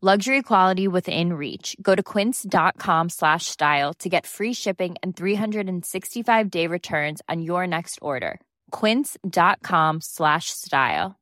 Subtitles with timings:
[0.00, 1.74] Luxury quality within reach.
[1.82, 7.66] Go to quince.com slash style to get free shipping and 365 day returns on your
[7.66, 8.40] next order.
[8.70, 11.18] Quince.com slash style.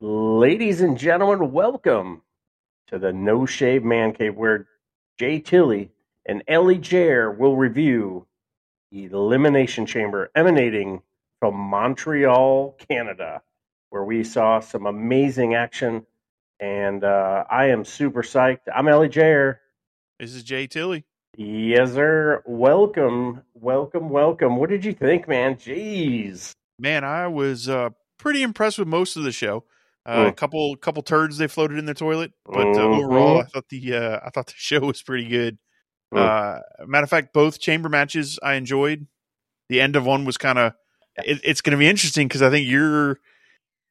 [0.00, 2.22] Ladies and gentlemen, welcome
[2.86, 4.68] to the No Shave Man Cave, where
[5.18, 5.90] Jay Tilly
[6.24, 8.26] and Ellie Jair will review
[8.90, 11.02] the Elimination Chamber emanating
[11.40, 13.42] from Montreal, Canada,
[13.90, 16.06] where we saw some amazing action.
[16.60, 18.60] And uh, I am super psyched.
[18.74, 19.56] I'm Ellie Jair.
[20.18, 21.04] This is Jay Tilly.
[21.36, 22.42] Yes, sir.
[22.46, 24.56] Welcome, welcome, welcome.
[24.56, 25.54] What did you think, man?
[25.56, 26.52] Jeez.
[26.78, 29.64] Man, I was uh, pretty impressed with most of the show.
[30.06, 30.36] Uh, A Mm.
[30.36, 33.04] couple couple turds they floated in the toilet, but uh, Mhm.
[33.04, 35.58] overall, I thought the uh, I thought the show was pretty good.
[36.12, 36.18] Mm.
[36.18, 39.06] Uh, matter of fact, both chamber matches I enjoyed.
[39.68, 40.72] The end of one was kind of
[41.24, 43.18] it, it's going to be interesting because I think you're.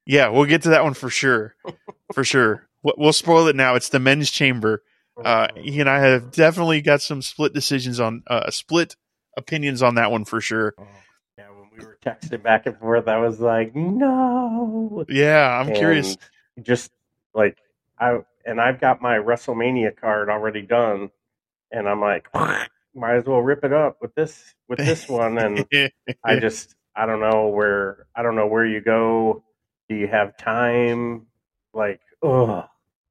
[0.09, 1.53] Yeah, we'll get to that one for sure,
[2.15, 2.67] for sure.
[2.81, 3.75] We'll, we'll spoil it now.
[3.75, 4.81] It's the men's chamber.
[5.23, 8.95] Uh, he and I have definitely got some split decisions on uh, split
[9.37, 10.73] opinions on that one for sure.
[11.37, 15.05] Yeah, when we were texting back and forth, I was like, no.
[15.09, 16.17] Yeah, I'm curious.
[16.59, 16.89] Just
[17.35, 17.59] like
[17.99, 18.17] I
[18.47, 21.11] and I've got my WrestleMania card already done,
[21.71, 22.33] and I'm like,
[22.95, 25.37] might as well rip it up with this with this one.
[25.37, 25.67] And
[26.23, 29.43] I just I don't know where I don't know where you go.
[29.89, 31.25] Do you have time?
[31.73, 32.65] Like, ugh.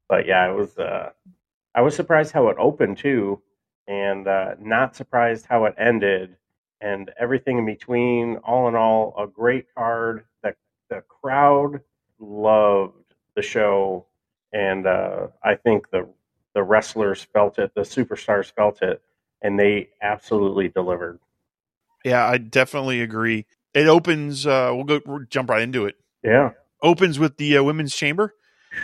[0.07, 0.77] But yeah, it was.
[0.77, 1.11] uh
[1.75, 3.41] I was surprised how it opened too,
[3.87, 6.35] and uh, not surprised how it ended,
[6.81, 8.37] and everything in between.
[8.37, 10.25] All in all, a great card.
[10.43, 10.55] The
[10.89, 11.81] the crowd
[12.19, 14.05] loved the show,
[14.51, 16.07] and uh, I think the
[16.55, 17.73] the wrestlers felt it.
[17.75, 19.01] The superstars felt it,
[19.41, 21.19] and they absolutely delivered.
[22.03, 23.45] Yeah, I definitely agree.
[23.73, 24.47] It opens.
[24.47, 25.95] Uh, we'll go we'll jump right into it.
[26.23, 26.51] Yeah.
[26.81, 28.33] Opens with the uh, women's chamber,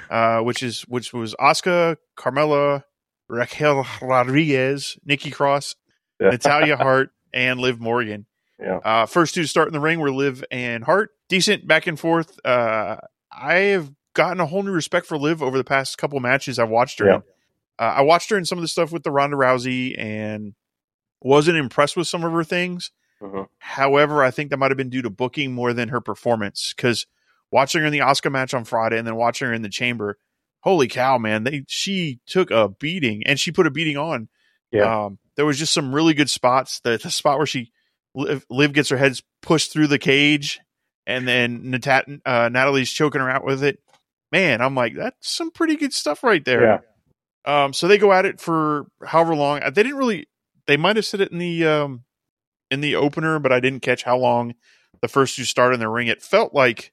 [0.09, 2.83] uh, which is which was Asuka, Carmella,
[3.29, 5.75] Raquel Rodriguez, Nikki Cross,
[6.19, 8.25] Natalya Hart, and Liv Morgan.
[8.59, 8.77] Yeah.
[8.77, 11.11] Uh, first two to start in the ring were Liv and Hart.
[11.29, 12.39] Decent back and forth.
[12.45, 12.97] Uh,
[13.31, 16.69] I have gotten a whole new respect for Liv over the past couple matches I've
[16.69, 17.15] watched her Yeah.
[17.15, 17.23] in.
[17.77, 20.53] Uh, I watched her in some of the stuff with the Ronda Rousey and
[21.21, 22.91] wasn't impressed with some of her things.
[23.21, 23.47] Mhm.
[23.59, 26.73] However, I think that might have been due to booking more than her performance.
[26.75, 27.05] Because
[27.51, 30.17] watching her in the Asuka match on Friday and then watching her in the chamber,
[30.61, 31.43] holy cow, man!
[31.43, 34.29] They she took a beating and she put a beating on.
[34.71, 35.05] Yeah.
[35.05, 36.79] Um, there was just some really good spots.
[36.81, 37.71] The, the spot where she
[38.15, 40.59] Liv, Liv gets her head pushed through the cage,
[41.05, 43.79] and then Natat, uh, Natalie's choking her out with it.
[44.31, 46.81] Man, I'm like, that's some pretty good stuff right there.
[47.45, 47.63] Yeah.
[47.63, 49.59] Um, so they go at it for however long.
[49.59, 50.27] They didn't really.
[50.67, 52.05] They might have said it in the um,
[52.71, 54.55] in the opener, but I didn't catch how long
[55.01, 56.07] the first two started in the ring.
[56.07, 56.91] It felt like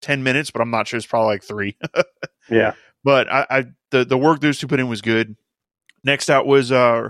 [0.00, 0.96] ten minutes, but I'm not sure.
[0.96, 1.76] It's probably like three.
[2.48, 2.74] Yeah.
[3.02, 5.34] but I, I the the work those two put in was good.
[6.04, 7.08] Next out was uh,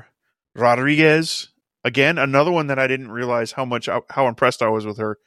[0.55, 1.51] Rodriguez.
[1.85, 5.19] Again, another one that I didn't realize how much how impressed I was with her.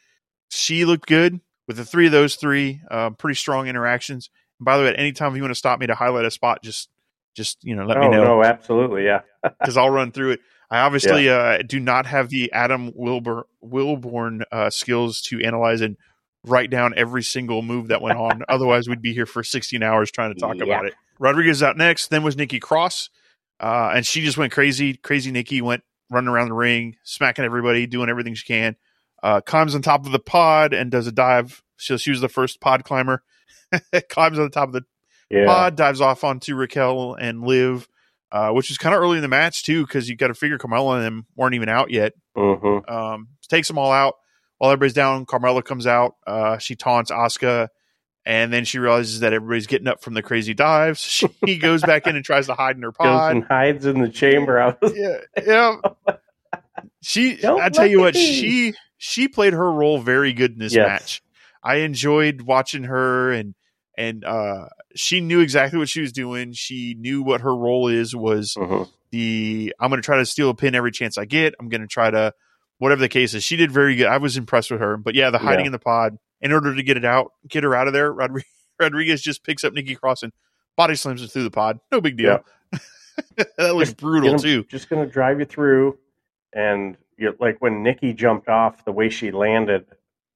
[0.49, 2.81] She looked good with the three of those three.
[2.89, 4.31] Uh, pretty strong interactions.
[4.57, 6.25] And by the way, at any time if you want to stop me to highlight
[6.25, 6.89] a spot, just
[7.35, 9.21] just you know let oh me know no, absolutely, yeah.
[9.43, 10.39] because I'll run through it.
[10.71, 15.97] I obviously uh, do not have the Adam Wilbur Wilborn uh, skills to analyze and
[16.45, 18.43] write down every single move that went on.
[18.49, 20.63] Otherwise, we'd be here for 16 hours trying to talk Yeah.
[20.65, 20.93] about it.
[21.19, 22.07] Rodriguez out next.
[22.07, 23.09] Then was Nikki Cross.
[23.59, 24.93] uh, and she just went crazy.
[24.95, 28.75] Crazy Nikki went running around the ring, smacking everybody, doing everything she can.
[29.21, 31.61] Uh, climbs on top of the pod and does a dive.
[31.77, 33.21] So she was the first pod climber.
[34.09, 34.83] climbs on the top of the
[35.29, 35.45] Yeah.
[35.45, 37.87] pod, dives off onto Raquel and Liv,
[38.31, 40.57] uh, which is kind of early in the match too, because you got to figure
[40.57, 42.13] Carmella and them weren't even out yet.
[42.35, 44.15] hmm Um, takes them all out
[44.59, 45.25] while everybody's down.
[45.25, 46.15] Carmella comes out.
[46.27, 47.69] Uh, she taunts Asuka,
[48.25, 51.01] and then she realizes that everybody's getting up from the crazy dives.
[51.01, 53.07] She goes back in and tries to hide in her pod.
[53.33, 54.61] Goes and hides in the chamber.
[54.61, 55.75] I was, yeah, yeah.
[57.01, 60.59] She, Don't I tell you what, at she she played her role very good in
[60.59, 60.87] this Yes.
[60.87, 61.23] match.
[61.63, 63.55] I enjoyed watching her, and
[63.97, 66.53] and uh, she knew exactly what she was doing.
[66.53, 68.87] She knew what her role is was Mhm.
[69.11, 71.55] the I'm going to try to steal a pin every chance I get.
[71.59, 72.33] I'm going to try to
[72.79, 73.43] whatever the case is.
[73.43, 74.07] She did very good.
[74.07, 74.97] I was impressed with her.
[74.97, 75.67] But yeah, the hiding Yeah.
[75.67, 78.11] in the pod in order to get it out, get her out of there.
[78.13, 78.43] Rodri-
[78.79, 80.33] Rodriguez just picks up Nikki Cross and
[80.75, 81.79] body slams her through the pod.
[81.91, 82.43] No big deal.
[83.57, 84.63] that was brutal Gonna- too.
[84.65, 85.97] Just going to drive you through,
[86.53, 89.85] and you like when Nikki jumped off, the way she landed,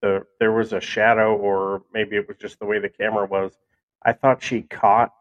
[0.02, 3.58] the there was a shadow, or maybe it was just the way the camera was.
[4.06, 5.14] I thought she caught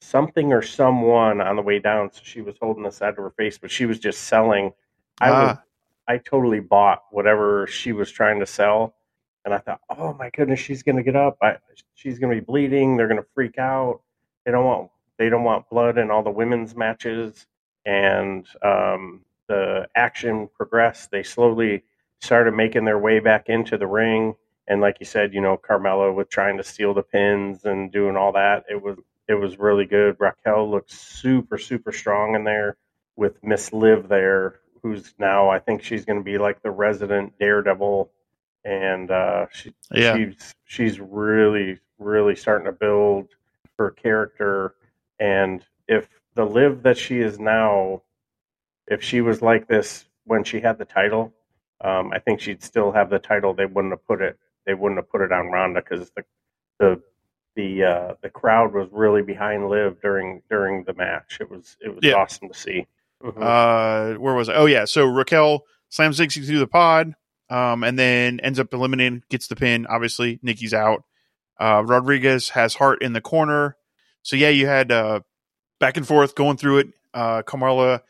[0.00, 3.30] something or someone on the way down, so she was holding the side of her
[3.36, 4.72] face, but she was just selling.
[5.20, 5.62] I was, Ah.
[6.08, 8.94] I totally bought whatever she was trying to sell,
[9.44, 11.36] and I thought, oh my goodness, she's going to get up.
[11.42, 11.56] I,
[11.94, 12.96] she's going to be bleeding.
[12.96, 14.00] They're going to freak out.
[14.44, 17.46] They don't want they don't want blood in all the women's matches
[17.84, 21.10] and um, the action progressed.
[21.10, 21.84] They slowly
[22.20, 24.34] started making their way back into the ring,
[24.66, 28.16] and like you said, you know, Carmella was trying to steal the pins and doing
[28.16, 28.64] all that.
[28.70, 28.96] It was
[29.28, 30.16] it was really good.
[30.18, 32.78] Raquel looked super super strong in there
[33.16, 37.38] with Miss Liv there, who's now I think she's going to be like the resident
[37.38, 38.10] Daredevil,
[38.64, 40.14] and uh, she Yeah.
[40.16, 43.28] she's she's really really starting to build
[43.78, 44.74] her character
[45.18, 48.02] and if the live that she is now
[48.86, 51.32] if she was like this when she had the title
[51.80, 54.98] um, i think she'd still have the title they wouldn't have put it they wouldn't
[54.98, 56.24] have put it on ronda because the
[56.78, 57.02] the
[57.56, 61.88] the uh, the crowd was really behind liv during during the match it was it
[61.92, 62.14] was Yeah.
[62.14, 62.86] awesome to see
[63.24, 64.54] Uh where was I?
[64.54, 67.14] Oh yeah, so Raquel slams Dixie through the pod,
[67.50, 69.86] um, and then ends up eliminating, gets the pin.
[69.86, 71.02] Obviously, Nikki's out.
[71.58, 73.76] Uh, Rodriguez has Hart in the corner.
[74.22, 75.20] So yeah, you had uh
[75.80, 76.86] back and forth going through it.
[77.14, 78.00] Uh, Carmella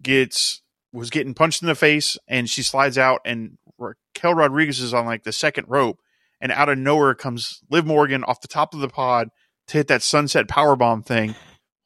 [0.00, 0.62] gets
[0.92, 5.06] was getting punched in the face, and she slides out, and Raquel Rodriguez is on
[5.06, 5.98] like the second rope,
[6.40, 9.30] and out of nowhere comes Liv Morgan off the top of the pod
[9.68, 11.34] to hit that sunset power bomb thing.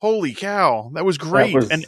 [0.01, 1.53] Holy cow, that was great!
[1.53, 1.87] That was- and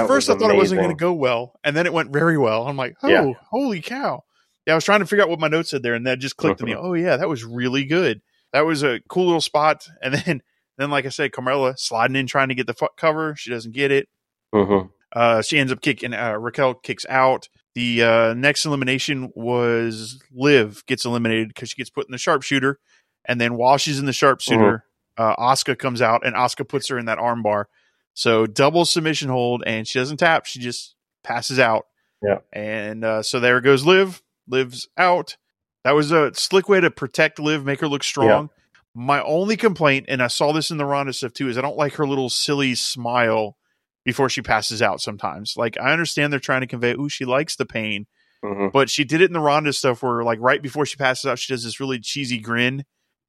[0.00, 2.38] at first, I thought it wasn't going to go well, and then it went very
[2.38, 2.66] well.
[2.66, 3.32] I'm like, oh, Yeah.
[3.50, 4.24] holy cow!
[4.66, 6.36] Yeah, I was trying to figure out what my notes said there, and that just
[6.36, 6.74] clicked to me.
[6.74, 8.20] Oh yeah, that was really good.
[8.52, 9.86] That was a cool little spot.
[10.02, 10.42] And then,
[10.78, 13.34] then like I said, Carmella sliding in trying to get the cover.
[13.36, 14.08] She doesn't get it.
[14.54, 14.90] Mhm.
[15.14, 16.14] Uh, she ends up kicking.
[16.14, 17.48] Uh, Raquel kicks out.
[17.74, 22.78] The uh, next elimination was Liv gets eliminated because she gets put in the sharpshooter,
[23.26, 24.84] and then while she's in the sharpshooter,
[25.16, 27.64] uh, Asuka comes out and Asuka puts her in that armbar.
[28.14, 30.94] So double submission hold, and she doesn't tap; she just
[31.24, 31.86] passes out.
[32.22, 32.38] Yeah.
[32.52, 34.22] and uh, so there goes Liv.
[34.46, 35.36] Liv's out.
[35.84, 38.50] That was a slick way to protect Liv, make her look strong.
[38.94, 41.76] My only complaint, and I saw this in the Ronda stuff too, is I don't
[41.76, 43.56] like her little silly smile
[44.04, 45.54] before she passes out sometimes.
[45.56, 48.06] Like I understand they're trying to convey, ooh, she likes the pain,
[48.44, 48.70] Mhm.
[48.72, 51.38] but she did it in the Ronda stuff where like right before she passes out,
[51.40, 52.84] she does this really cheesy grin.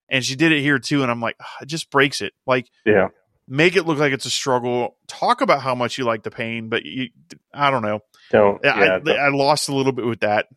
[0.09, 2.33] And she did it here too, and I'm like, "Ah, it just breaks it.
[2.45, 3.07] Like, yeah
[3.47, 4.97] make it look like it's a struggle.
[5.07, 7.09] Talk about how much you like the pain, but you,
[7.53, 7.99] I don't know.
[8.31, 10.47] don't Yeah, I, don't- I lost a little bit with that.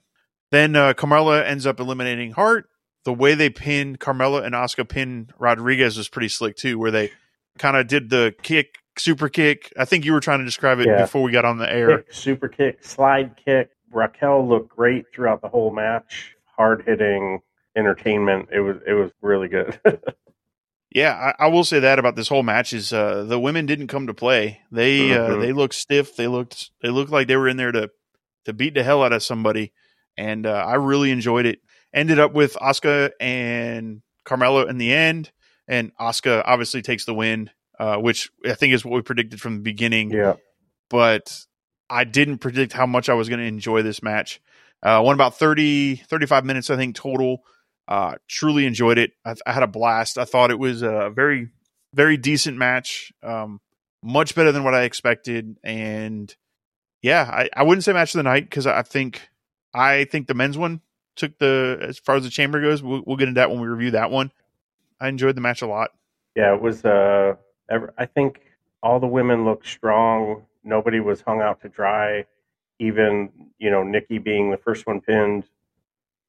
[0.53, 2.69] Then uh, Carmella ends up eliminating Hart.
[3.05, 7.11] The way they pin Carmella and Asuka pin Rodriguez was pretty slick too, where they
[7.59, 9.73] kind of did the kick, super kick.
[9.79, 11.03] I think you were trying to describe it Yeah.
[11.03, 11.99] before we got on the air.
[11.99, 13.71] kick, super kick, slide kick.
[13.93, 16.35] Raquel looked great throughout the whole match.
[16.57, 17.41] Hard hitting
[17.77, 18.49] entertainment.
[18.53, 19.79] It was it was really good.
[20.97, 23.89] Yeah, I, I will say that about this whole match is uh, the women didn't
[23.89, 24.63] come to play.
[24.73, 25.41] They uh, Mhm.
[25.43, 26.17] they looked stiff.
[26.17, 27.91] They looked they looked like they were in there to
[28.47, 29.73] to beat the hell out of somebody,
[30.17, 31.59] and uh, I really enjoyed it.
[31.93, 35.33] Ended up with Asuka and Carmella in the end,
[35.69, 39.57] and Asuka obviously takes the win, uh, which I think is what we predicted from
[39.57, 40.11] the beginning.
[40.13, 40.35] yeah.
[40.89, 41.37] But
[41.91, 44.41] I didn't predict how much I was going to enjoy this match.
[44.83, 47.43] Uh, went about 30, 35 minutes, I think, total.
[47.89, 49.13] Uh, truly enjoyed it.
[49.25, 50.19] I, I had a blast.
[50.19, 51.51] I thought it was a very,
[51.95, 53.13] very decent match.
[53.23, 53.61] Um,
[54.03, 55.57] much better than what I expected.
[55.65, 56.35] And
[57.03, 59.29] yeah, I, I wouldn't say match of the night because I think
[59.75, 60.81] I think the men's one
[61.17, 62.83] took the as far as the chamber goes.
[62.83, 64.33] We'll, we'll get into that when we review that one.
[65.01, 65.91] I enjoyed the match a lot.
[66.35, 67.35] Yeah, it was uh
[67.99, 68.41] I think
[68.83, 70.45] all the women looked strong.
[70.63, 72.27] Nobody was hung out to dry.
[72.79, 75.45] Even you know Nikki being the first one pinned,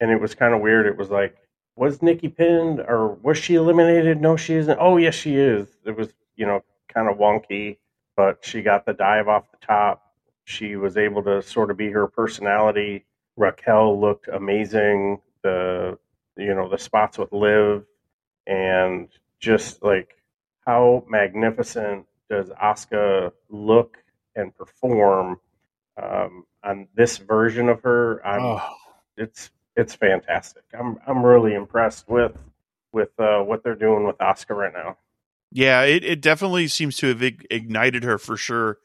[0.00, 0.86] and it was kind of weird.
[0.86, 1.36] It was like,
[1.78, 4.20] was Nikki pinned or was she eliminated?
[4.20, 4.78] No, she isn't.
[4.80, 5.68] Oh, yes, she is.
[5.86, 7.78] It was you know kind of wonky,
[8.16, 10.02] but she got the dive off the top.
[10.44, 13.04] She was able to sort of be her personality.
[13.36, 15.20] Raquel looked amazing.
[15.42, 15.98] The
[16.36, 17.84] you know the spots with Liv
[18.46, 19.08] and
[19.38, 20.16] just like
[20.66, 23.98] how magnificent does Asuka look
[24.34, 25.38] and perform
[26.02, 28.24] um, on this version of her?
[28.26, 28.74] I'm, oh.
[29.16, 30.64] It's it's fantastic.
[30.78, 32.32] I'm I'm really impressed with
[32.92, 34.98] with uh, what they're doing with Asuka right now.
[35.52, 38.78] Yeah, it, it definitely seems to have ignited her for sure.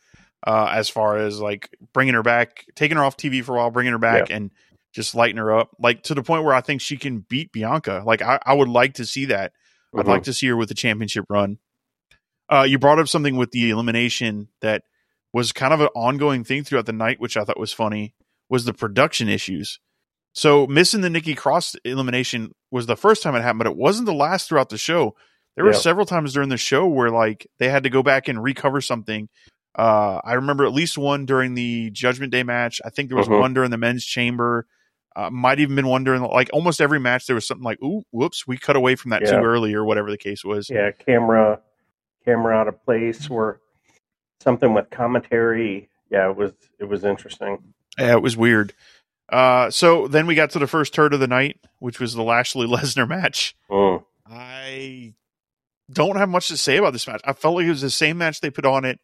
[0.45, 3.71] Uh, as far as like bringing her back, taking her off TV for a while,
[3.71, 4.35] bringing her back, yeah.
[4.35, 4.51] and
[4.91, 8.03] just lighten her up, like to the point where I think she can beat Bianca.
[8.05, 9.51] Like I, I would like to see that.
[9.51, 10.01] Mm-hmm.
[10.01, 11.59] I'd like to see her with a championship run.
[12.51, 14.83] Uh, you brought up something with the elimination that
[15.31, 18.13] was kind of an ongoing thing throughout the night, which I thought was funny,
[18.49, 19.79] was the production issues.
[20.33, 24.07] So missing the Nikki Cross elimination was the first time it happened, but it wasn't
[24.07, 25.15] the last throughout the show.
[25.55, 28.41] There were several times during the show where like they had to go back and
[28.41, 29.29] recover something.
[29.75, 32.81] Uh, I remember at least one during the Judgment Day match.
[32.83, 33.39] I think there was uh-huh.
[33.39, 34.65] one during the men's chamber.
[35.15, 37.27] Uh, might even been one during like almost every match.
[37.27, 39.31] There was something like, "Ooh, whoops, we cut away from that yeah.
[39.31, 40.71] too early," or whatever the case was.
[40.71, 41.59] Yeah, camera
[42.25, 43.61] camera out of place or
[44.41, 45.89] something with commentary.
[46.09, 47.59] Yeah, it was it was interesting.
[47.99, 48.73] Yeah, it was weird.
[49.33, 52.21] Uh, so then we got to the first turd of the night, which was the
[52.21, 53.55] Lashley Lesnar match.
[53.67, 54.03] Mm.
[54.27, 55.15] I
[55.91, 57.21] don't have much to say about this match.
[57.25, 58.99] I felt like it was the same match they put on it.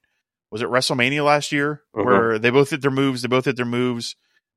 [0.52, 2.08] Was it WrestleMania last year, mm-hmm.
[2.08, 3.24] where they both hit their moves?
[3.24, 4.16] They both hit their moves,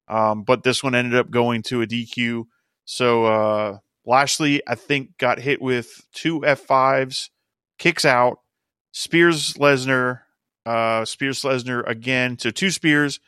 [0.09, 2.45] um, but this one ended up going to a DQ.
[2.85, 7.31] So uh, Lashley, I think, got hit with two F5s,
[7.79, 8.41] kicks out,
[8.93, 10.21] Spears Lesnar,
[10.67, 13.21] uh, Spears Lesnar again to two spears,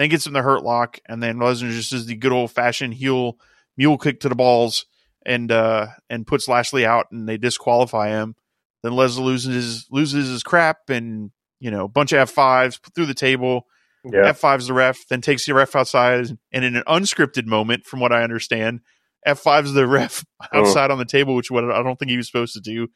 [0.00, 2.94] then gets him the hurt lock, and then Lesnar just does the good old fashioned
[2.94, 3.36] heel
[3.76, 4.86] mule kick to the balls
[5.26, 8.34] and uh, and puts Lashley out, and they disqualify him.
[8.82, 12.80] Then Lesnar loses his, loses his crap, and you know, a bunch of F fives
[12.94, 13.66] through the table.
[14.10, 14.28] Yeah.
[14.28, 18.00] F fives the ref, then takes the ref outside, and in an unscripted moment, from
[18.00, 18.80] what I understand,
[19.26, 20.94] F fives the ref outside oh.
[20.94, 22.88] on the table, which what I don't think he was supposed to do.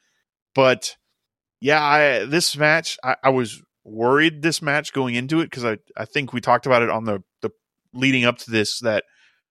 [0.54, 0.96] But
[1.61, 5.78] yeah, I, this match, I, I, was worried this match going into it because I,
[5.96, 7.50] I think we talked about it on the, the
[7.92, 9.04] leading up to this that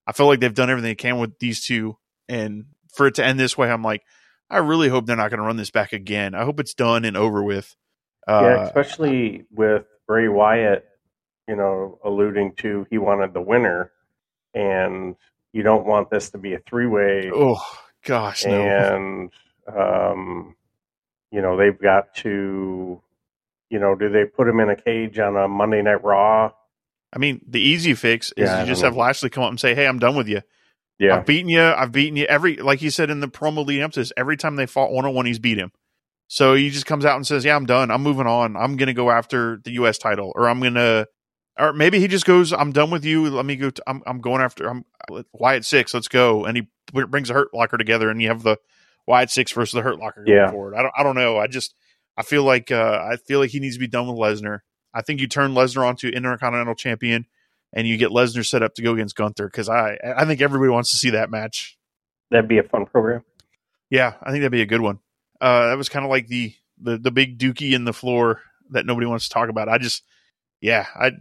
[0.05, 1.97] I feel like they've done everything they can with these two.
[2.27, 4.03] And for it to end this way, I'm like,
[4.49, 6.35] I really hope they're not going to run this back again.
[6.35, 7.75] I hope it's done and over with.
[8.27, 10.85] Uh, yeah, especially with Bray Wyatt,
[11.47, 13.91] you know, alluding to he wanted the winner,
[14.53, 15.15] and
[15.51, 17.31] you don't want this to be a three way.
[17.33, 17.61] Oh
[18.05, 18.61] gosh, no.
[18.61, 19.31] And
[19.67, 20.55] um,
[21.31, 23.01] you know, they've got to,
[23.73, 26.51] you know, do they put him in a cage on a Monday Night Raw?
[27.11, 29.73] I mean, the easy fix is yeah, you just have Lashley come up and say,
[29.73, 30.41] "Hey, I'm done with you.
[30.99, 31.59] Yeah, I've beaten you.
[31.59, 34.13] I've beaten you every like he said in the promo leading up to this.
[34.15, 35.71] Every time they fought one on one, he's beat him.
[36.27, 37.89] So he just comes out and says, "Yeah, I'm done.
[37.89, 38.55] I'm moving on.
[38.55, 39.97] I'm gonna go after the U.S.
[39.97, 41.07] title, or I'm gonna."
[41.57, 43.27] Or maybe he just goes, "I'm done with you.
[43.27, 43.71] Let me go.
[43.71, 44.69] To, I'm I'm going after.
[44.69, 44.85] I'm
[45.33, 45.95] Wyatt six.
[45.95, 48.57] Let's go." And he brings the Hurt Locker together, and you have the
[49.07, 50.51] Wyatt six versus the Hurt Locker going yeah.
[50.51, 50.75] forward.
[50.75, 51.37] I don't I don't know.
[51.37, 51.73] I just
[52.17, 54.59] I feel like uh, I feel like he needs to be done with Lesnar.
[54.93, 57.25] I think you turn Lesnar onto Intercontinental Champion,
[57.73, 60.71] and you get Lesnar set up to go against Gunther because I I think everybody
[60.71, 61.77] wants to see that match.
[62.29, 63.23] That'd be a fun program.
[63.89, 64.99] Yeah, I think that'd be a good one.
[65.41, 68.85] Uh, that was kind of like the, the the big dookie in the floor that
[68.85, 69.69] nobody wants to talk about.
[69.69, 70.03] I just
[70.61, 71.11] yeah I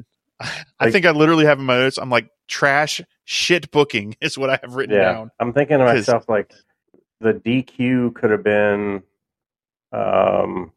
[0.78, 1.98] I think I literally have in my notes.
[1.98, 5.30] I'm like trash shit booking is what I have written yeah, down.
[5.40, 6.52] I'm thinking to myself like
[7.20, 9.02] the DQ could have been
[9.92, 10.72] um,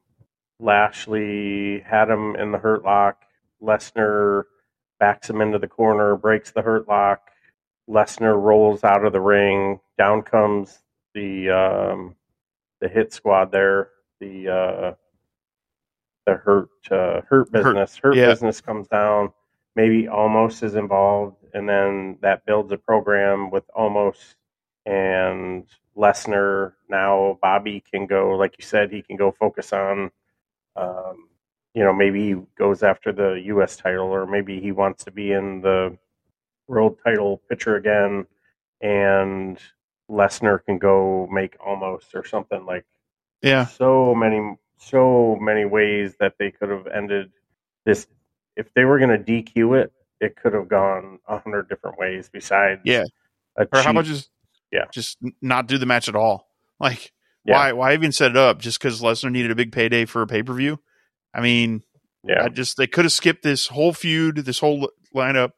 [0.59, 3.23] Lashley had him in the hurt lock.
[3.61, 4.43] Lesnar
[4.99, 7.29] backs him into the corner, breaks the hurt lock.
[7.89, 9.79] Lesnar rolls out of the ring.
[9.97, 10.79] Down comes
[11.13, 12.15] the um,
[12.81, 13.89] the hit squad there.
[14.19, 14.93] The uh,
[16.25, 17.97] the hurt uh, hurt business.
[17.97, 18.27] Hurt, hurt yeah.
[18.27, 19.31] business comes down.
[19.75, 24.35] Maybe Omos is involved, and then that builds a program with Omos
[24.85, 25.65] and
[25.97, 26.73] Lesnar.
[26.89, 30.11] Now Bobby can go, like you said, he can go focus on,
[30.75, 31.29] um,
[31.73, 33.75] you know, maybe he goes after the U.S.
[33.75, 35.97] title, or maybe he wants to be in the
[36.67, 38.25] world title picture again,
[38.81, 39.57] and
[40.09, 42.85] Lesnar can go make Omos or something like.
[43.41, 43.65] Yeah.
[43.65, 47.31] So many, so many ways that they could have ended
[47.85, 48.07] this.
[48.55, 49.91] If they were going to DQ it,
[50.21, 52.29] it could have gone a hundred different ways.
[52.31, 53.03] Besides, yeah.
[53.57, 54.29] or cheap, how about just
[54.71, 54.85] yeah.
[54.91, 56.47] Just not do the match at all.
[56.79, 57.13] Like,
[57.45, 57.53] yeah.
[57.55, 58.59] why why even set it up?
[58.59, 60.79] Just because Lesnar needed a big payday for a pay per view?
[61.33, 61.83] I mean,
[62.23, 62.43] Yeah.
[62.43, 65.51] I just they could have skipped this whole feud, this whole lineup,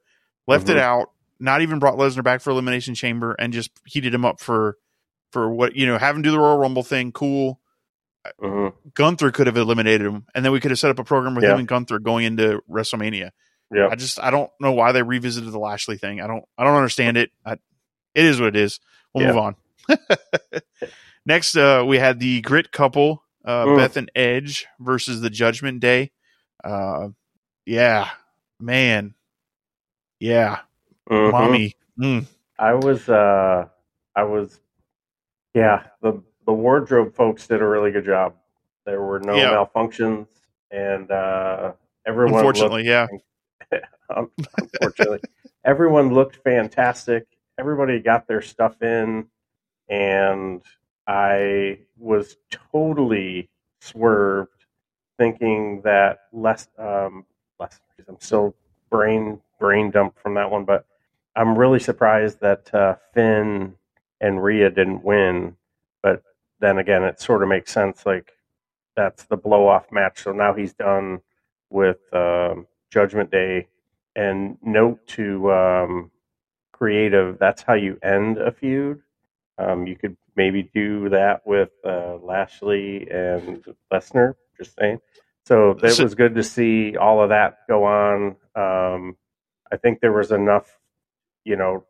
[0.47, 0.81] left it Mhm.
[0.81, 4.77] out, not even brought Lesnar back for Elimination Chamber, and just heated him up for
[5.31, 7.11] for what you know, have him do the Royal Rumble thing.
[7.11, 7.59] Cool.
[8.41, 11.33] hmm Gunther could have eliminated him, and then we could have set up a program
[11.35, 11.53] with Yeah.
[11.53, 13.29] him and Gunther going into WrestleMania.
[13.73, 13.87] Yeah.
[13.89, 16.19] I just I don't know why they revisited the Lashley thing.
[16.21, 17.31] I don't I don't understand it.
[17.45, 18.79] I, it is what it is.
[19.13, 19.31] We'll Yeah.
[19.33, 19.55] move on.
[21.27, 23.75] Next, uh, we had the Grit couple, uh, Mm.
[23.77, 26.11] Beth and Edge versus the Judgment Day.
[26.63, 27.09] Uh,
[27.65, 28.09] yeah,
[28.61, 29.13] man,
[30.21, 30.61] yeah,
[31.09, 31.31] Mhm.
[31.33, 31.75] mommy.
[31.99, 32.25] Mm.
[32.57, 33.67] I was, uh,
[34.15, 34.61] I was,
[35.53, 35.87] yeah.
[36.01, 38.33] The the wardrobe folks did a really good job.
[38.85, 39.51] There were no Yeah.
[39.51, 40.27] malfunctions,
[40.71, 41.73] and uh,
[42.05, 42.35] everyone.
[42.35, 43.07] Unfortunately, yeah,
[44.15, 45.19] looked, unfortunately,
[45.65, 47.27] everyone looked fantastic.
[47.59, 49.27] Everybody got their stuff in,
[49.89, 50.61] and
[51.07, 52.37] I was
[52.71, 53.49] totally
[53.81, 54.65] swerved,
[55.17, 57.25] thinking that less, um,
[57.59, 57.79] less.
[58.07, 58.55] I'm still
[58.89, 60.85] brain brain dumped from that one, but
[61.35, 63.75] I'm really surprised that uh, Finn
[64.21, 65.55] and Rhea didn't win.
[66.03, 66.23] But
[66.59, 68.05] then again, it sort of makes sense.
[68.05, 68.33] Like
[68.95, 70.23] that's the blow off match.
[70.23, 71.21] So now he's done
[71.69, 73.67] with um, Judgment Day.
[74.15, 76.11] And note to um,
[76.71, 79.01] creative, that's how you end a feud.
[79.57, 84.35] Um, you could maybe do that with uh, Lashley and Lesnar.
[84.57, 84.99] Just saying.
[85.45, 88.35] So it was good to see all of that go on.
[88.55, 89.15] Um,
[89.71, 90.77] I think there was enough,
[91.45, 91.85] you know,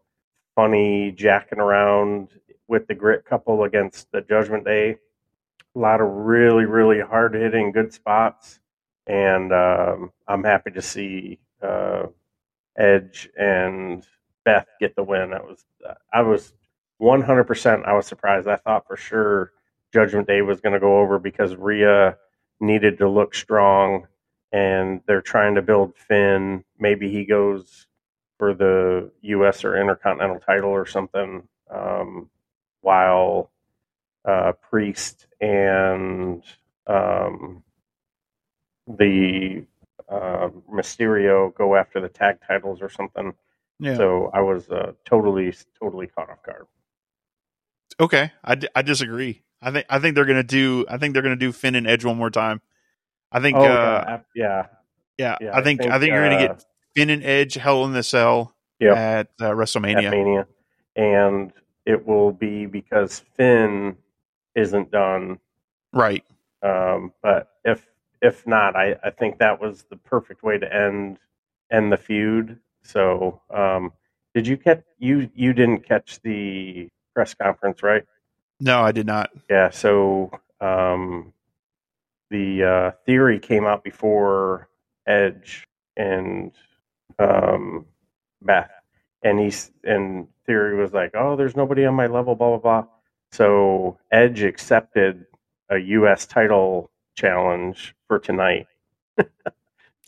[0.56, 2.30] funny jacking around
[2.68, 4.98] with the grit couple against the Judgment Day.
[5.76, 8.60] A lot of really, really hard hitting good spots.
[9.08, 12.08] And um, I'm happy to see uh,
[12.78, 14.06] Edge and
[14.44, 15.34] Beth get the win.
[15.34, 15.66] I was,
[16.14, 16.54] I was
[17.01, 17.86] 100%.
[17.86, 18.48] I was surprised.
[18.48, 19.51] I thought for sure
[19.94, 22.18] Judgment Day was going to go over because Rhea
[22.60, 24.08] needed to look strong,
[24.51, 26.63] and they're trying to build Finn.
[26.80, 27.88] Maybe he goes
[28.38, 29.63] for the U.S.
[29.63, 32.30] or Intercontinental title or something, um,
[32.82, 33.52] while
[34.26, 36.43] uh, Priest and
[36.88, 37.63] um,
[38.88, 39.65] the
[40.10, 43.34] uh, Mysterio go after the tag titles or something.
[43.80, 43.95] yeah.
[43.98, 46.67] So I was uh, totally, totally caught off guard.
[48.00, 49.44] Okay, I, d- I disagree.
[49.62, 50.86] I think I think they're gonna do.
[50.88, 52.62] I think they're gonna do Finn and Edge one more time.
[53.32, 53.58] I think.
[53.58, 54.68] Oh, uh, yeah,
[55.18, 57.94] yeah, yeah, I think I think, you're gonna uh, get Finn and Edge Hell in
[57.94, 58.96] the Cell Yep.
[58.98, 60.12] at uh, at WrestleMania.
[60.12, 60.48] Mania,
[60.96, 61.52] and
[61.86, 63.98] it will be because Finn
[64.56, 65.40] isn't done.
[65.94, 66.24] Right.
[66.62, 67.88] Um, but if
[68.22, 71.18] if not, I, I think that was the perfect way to end
[71.72, 72.60] end the feud.
[72.84, 73.92] So, um,
[74.36, 78.03] did you catch you you didn't catch the press conference, right?
[78.60, 79.32] No, I did not.
[79.49, 79.71] Yeah.
[79.71, 80.30] So
[80.62, 81.34] um,
[82.30, 84.69] the uh, theory came out before
[85.08, 86.51] Edge and
[87.17, 87.88] um,
[88.43, 88.69] Beth,
[89.23, 92.86] and he's and theory was like, "Oh, there's nobody on my level." Blah blah blah.
[93.32, 95.25] So Edge accepted
[95.71, 96.27] a U.S.
[96.27, 98.67] title challenge for tonight.
[99.17, 99.25] so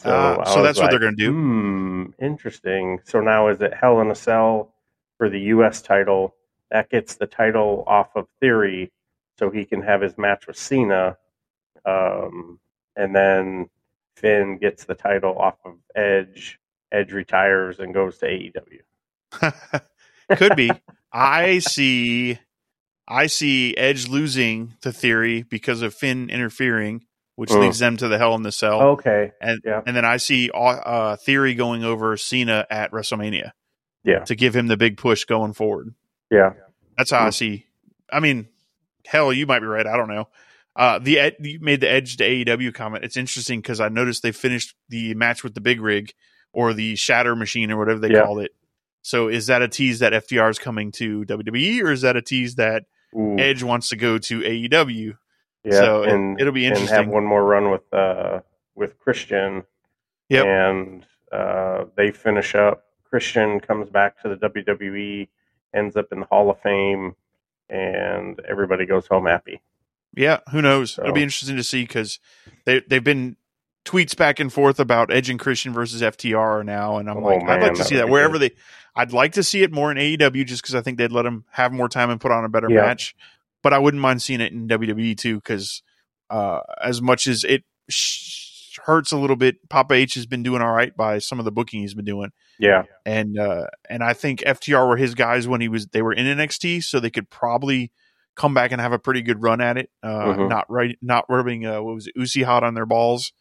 [0.05, 1.31] I so that's what they're gonna do?
[1.31, 2.99] Hmm, interesting.
[3.03, 4.75] So now is it Hell in a Cell
[5.17, 5.81] for the U.S.
[5.81, 6.35] title?
[6.71, 8.91] That gets the title off of Theory,
[9.37, 11.17] so he can have his match with Cena,
[11.85, 12.59] um,
[12.95, 13.69] and then
[14.15, 16.59] Finn gets the title off of Edge.
[16.91, 19.81] Edge retires and goes to AEW.
[20.37, 20.71] Could be.
[21.13, 22.39] I see.
[23.07, 27.05] I see Edge losing to Theory because of Finn interfering,
[27.35, 27.61] which Mm.
[27.61, 28.81] leads them to the Hell in the Cell.
[28.81, 29.31] Okay.
[29.41, 29.81] and yeah.
[29.85, 33.51] and then I see uh, Theory going over Cena at WrestleMania
[34.03, 34.19] Yeah.
[34.25, 35.93] to give him the big push going forward.
[36.29, 36.53] Yeah.
[36.97, 37.33] That's how I Mm.
[37.33, 37.65] see.
[38.11, 38.47] I mean,
[39.05, 39.85] hell, you might be right.
[39.87, 40.27] I don't know.
[40.75, 43.03] Uh, the ed- you made the Edge to AEW comment.
[43.03, 46.13] It's interesting because I noticed they finished the match with the big rig
[46.53, 48.23] or the Shatter Machine or whatever they Yeah.
[48.23, 48.51] called it.
[49.01, 52.21] So is that a tease that FTR is coming to WWE or is that a
[52.21, 52.85] tease that
[53.17, 55.17] Ooh, Edge wants to go to AEW?
[55.63, 55.71] yeah.
[55.71, 58.39] so and it'll be and have one more run with uh
[58.75, 59.63] with Christian.
[60.29, 60.45] Yep.
[60.45, 62.85] And uh, they finish up.
[63.09, 65.27] Christian comes back to the WWE,
[65.73, 67.15] ends up in the Hall of Fame,
[67.69, 69.61] and everybody goes home happy.
[70.15, 70.91] Yeah, who knows?
[70.93, 72.19] So- It'll be interesting to see because
[72.65, 73.35] they they've been
[73.85, 77.43] tweets back and forth about Edge and Christian versus FTR now, and I'm Oh, like,
[77.43, 78.51] I'd like to see that wherever good.
[78.51, 78.55] they.
[78.95, 81.45] I'd like to see it more in AEW just because I think they'd let them
[81.51, 82.81] have more time and put on a better Yeah.
[82.81, 83.15] match.
[83.61, 85.83] But I wouldn't mind seeing it in WWE too because
[86.29, 88.48] uh, as much as it sh-
[88.85, 91.51] hurts a little bit, Papa H has been doing all right by some of the
[91.51, 92.83] booking he's been doing Yeah.
[93.05, 96.25] and uh, and I think FTR were his guys when he was they were in
[96.25, 97.91] NXT, so they could probably
[98.35, 99.89] come back and have a pretty good run at it.
[100.03, 100.49] Uh, Mhm.
[100.49, 103.33] Not right, not rubbing uh, what was it, Uzi hot on their balls.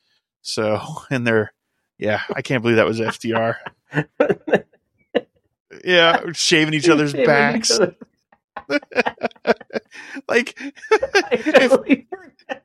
[0.42, 1.52] So, and they're,
[1.98, 3.56] yeah, I can't believe that was FTR.
[5.84, 7.70] yeah, shaving each other's Shaving backs.
[7.70, 7.96] each other.
[10.28, 10.58] like,
[11.30, 12.62] I totally forgot.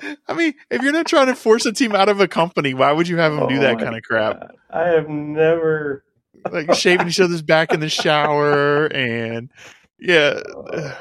[0.00, 2.92] I mean, if you're not trying to force a team out of a company, why
[2.92, 4.40] would you have them do Oh that kind of crap?
[4.40, 4.56] God.
[4.70, 6.04] I have never.
[6.50, 9.50] Like shaving each other's back in the shower, and
[9.98, 10.40] yeah,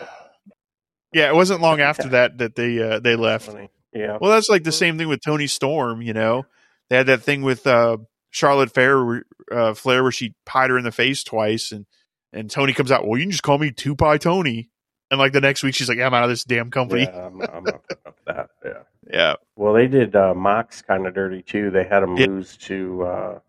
[1.13, 1.29] yeah.
[1.29, 3.49] It wasn't long after that that they uh, they left.
[3.93, 4.17] Yeah.
[4.19, 6.01] Well, that's like the same thing with Toni Storm.
[6.01, 6.45] You know,
[6.89, 7.97] they had that thing with uh,
[8.31, 11.86] Charlotte Fair, uh, Flair, where she pied her in the face twice, and
[12.33, 13.07] and Toni comes out.
[13.07, 14.69] Well, you can just call me Two Pie Toni.
[15.10, 17.28] And like the next week, she's like, yeah, "I'm out of this damn company." Yeah,
[17.28, 18.50] I'm, I'm not putting up with that.
[18.65, 18.72] Yeah.
[19.10, 21.72] Yeah, Well, they did uh, Mox kind of dirty too.
[21.72, 22.26] They had him Yeah.
[22.28, 23.04] lose to.
[23.04, 23.39] Uh,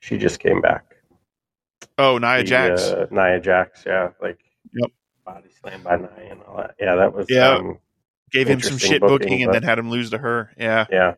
[0.00, 0.96] she just came back.
[1.98, 2.82] Oh, Nia The, Jax.
[2.84, 3.84] Uh, Nia Jax.
[3.86, 4.38] Yeah, like.
[4.72, 4.90] Yep.
[5.26, 6.74] Body slam by Nia and all that.
[6.80, 7.26] Yeah, that was.
[7.28, 7.50] Yeah.
[7.56, 7.78] Um,
[8.30, 10.52] Gave him some shit booking, booking, and then had him lose to her.
[10.56, 11.14] Yeah, yeah.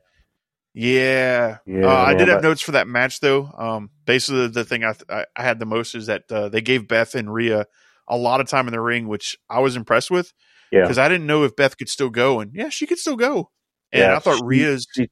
[0.75, 1.59] yeah.
[1.67, 1.87] Yeah.
[1.87, 3.51] uh, I man, did have but- notes for that match though.
[3.57, 6.89] Um, basically, the thing I, I I had the most is that uh, they gave
[6.89, 7.67] Beth and Rhea
[8.11, 10.33] a lot of time in the ring, which I was impressed with
[10.71, 10.83] Yeah.
[10.83, 13.51] because I didn't know if Beth could still go, and yeah, she could still go.
[13.93, 15.11] And Yeah, I thought she- Rhea's she-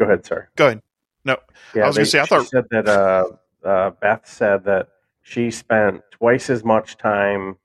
[0.00, 0.46] Go ahead, sorry.
[0.56, 0.82] go ahead.
[1.24, 1.36] No,
[1.74, 3.24] Yeah, I was gonna say, I thought- said that uh,
[3.64, 4.88] uh, Beth said that
[5.22, 7.56] she spent twice as much time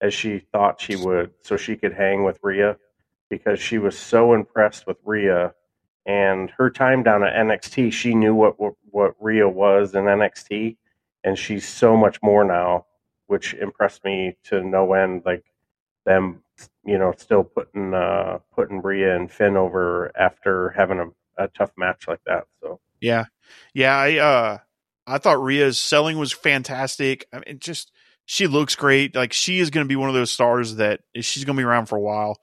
[0.00, 2.76] as she thought she would, so she could hang with Rhea,
[3.30, 5.54] because she was so impressed with Rhea,
[6.06, 10.76] and her time down at NXT, she knew what what, what Rhea was in NXT,
[11.24, 12.86] and she's so much more now,
[13.30, 15.22] which impressed me to no end.
[15.24, 15.44] Like
[16.04, 16.42] them,
[16.84, 21.70] you know, still putting uh, putting Rhea and Finn over after having a, a tough
[21.76, 22.44] match like that.
[22.60, 22.80] So.
[23.00, 23.26] yeah,
[23.72, 23.96] yeah.
[23.96, 24.58] I uh,
[25.06, 27.26] I thought Rhea's selling was fantastic.
[27.32, 27.92] I mean, just
[28.24, 29.14] she looks great.
[29.14, 31.64] Like she is going to be one of those stars that she's going to be
[31.64, 32.36] around for a while.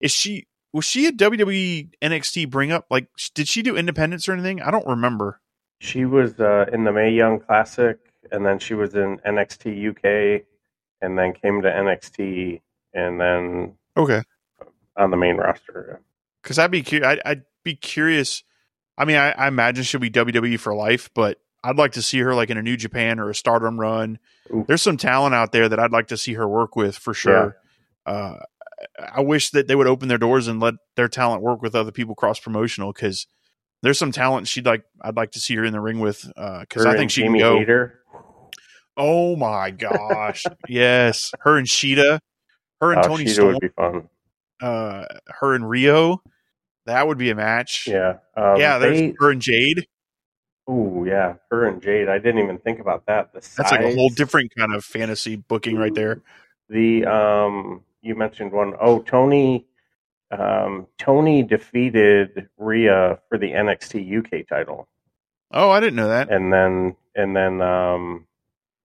[0.00, 0.46] Is she?
[0.74, 2.86] Was she a WWE NXT bring up?
[2.90, 4.60] Like, did she do independence or anything?
[4.60, 5.40] I don't remember.
[5.78, 7.98] She was uh, in the Mae Young Classic,
[8.32, 10.42] and then she was in NXT UK,
[11.00, 12.60] and then came to NXT,
[12.92, 14.22] and then Okay.
[14.96, 16.00] on the main roster.
[16.42, 18.42] because I'd be cu- I'd, I'd be curious.
[18.98, 22.20] I mean, I, I imagine she'll be WWE for life, but I'd like to see
[22.20, 24.18] her like in a New Japan or a Stardom run.
[24.52, 24.64] Ooh.
[24.68, 27.56] There's some talent out there that I'd like to see her work with for sure.
[28.06, 28.36] Uh,
[29.00, 31.90] I wish that they would open their doors and let their talent work with other
[31.92, 33.26] people cross promotional because
[33.82, 34.84] there's some talent she'd like.
[35.00, 37.38] I'd like to see her in the ring with because Her I think she Jamie
[37.40, 37.58] can go.
[37.58, 38.00] Hayter.
[38.96, 42.20] Oh my gosh, yes, her and Shida,
[42.80, 44.08] her and Oh, Toni Shida Storm, would be fun.
[44.62, 45.04] uh,
[45.40, 46.22] her and Rio.
[46.86, 47.86] That would be a match.
[47.88, 48.18] Yeah.
[48.36, 49.86] Um, yeah, there's they- her and Jade.
[50.70, 51.34] Ooh, yeah.
[51.50, 52.08] Her and Jade.
[52.08, 53.32] I didn't even think about that.
[53.34, 56.22] The That's like a whole different kind of fantasy booking right there.
[56.70, 58.74] The um, you mentioned one.
[58.80, 59.66] Oh, Toni.
[60.30, 64.88] Um, Toni defeated Rhea for the NXT UK title.
[65.52, 66.30] Oh, I didn't know that.
[66.30, 68.26] and then and then um,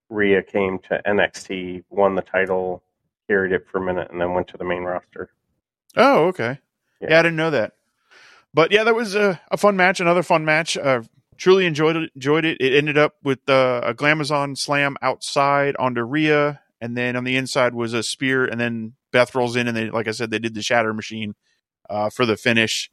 [0.10, 2.84] Rhea came to NXT, won the title,
[3.28, 5.32] carried it for a minute, and then went to the main roster.
[5.95, 6.60] Oh, okay.
[7.02, 7.19] Yeah, Yeah.
[7.19, 7.74] I didn't know that.
[8.54, 10.00] But yeah, that was a, a fun match.
[10.00, 10.76] Another fun match.
[10.78, 11.04] Uh,
[11.38, 12.12] truly enjoyed it.
[12.15, 12.58] Enjoyed it.
[12.60, 17.38] It ended up with uh, a Glamazon slam outside onto Rhea, and then on the
[17.38, 20.39] inside was a spear, and then Beth rolls in, and they, like I said, they
[20.39, 21.36] did the Shatter Machine
[21.89, 22.89] uh, for the finish.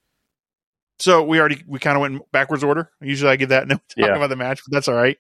[0.98, 2.90] So we already we kind of went backwards order.
[3.00, 4.16] Usually I give that no talk Yeah.
[4.16, 5.18] about the match, but that's all right.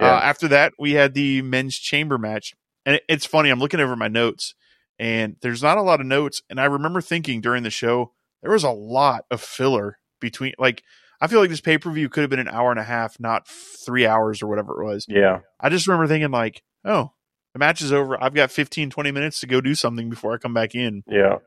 [0.00, 0.14] Yeah.
[0.14, 2.54] Uh, after that, we had the men's chamber match,
[2.84, 3.50] and it, it's funny.
[3.50, 4.54] I'm looking over my notes,
[4.98, 6.42] and there's not a lot of notes.
[6.50, 10.52] And I remember thinking during the show there was a lot of filler between.
[10.58, 10.82] Like
[11.20, 13.18] I feel like this pay per view could have been an hour and a half,
[13.18, 15.06] not three hours or whatever it was.
[15.08, 17.12] Yeah, I just remember thinking like, oh,
[17.54, 18.22] the match is over.
[18.22, 21.02] I've got 15, 20 minutes to go do something before I come back in.
[21.06, 21.38] yeah,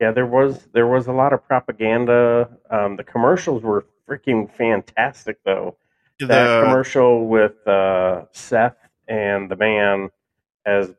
[0.00, 0.12] yeah.
[0.12, 2.48] There was there was a lot of propaganda.
[2.70, 5.76] Um, the commercials were freaking fantastic, though.
[6.28, 8.76] That commercial with uh, Seth
[9.08, 10.10] and the man
[10.66, 10.90] as,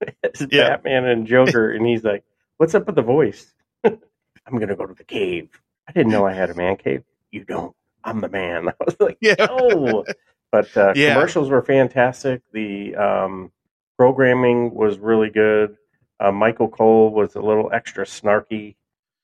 [0.24, 0.68] as Yeah.
[0.70, 2.24] Batman and Joker, and he's like,
[2.58, 3.52] "What's up with the voice?
[3.84, 5.48] I'm gonna go to the cave.
[5.88, 7.02] I didn't know I had a man cave.
[7.30, 7.74] You don't.
[8.04, 10.04] I'm the man." I was like, yeah, oh
[10.50, 11.14] but uh, Yeah.
[11.14, 13.52] commercials were fantastic the um,
[13.96, 15.76] programming was really good
[16.20, 18.76] uh, michael cole was a little extra snarky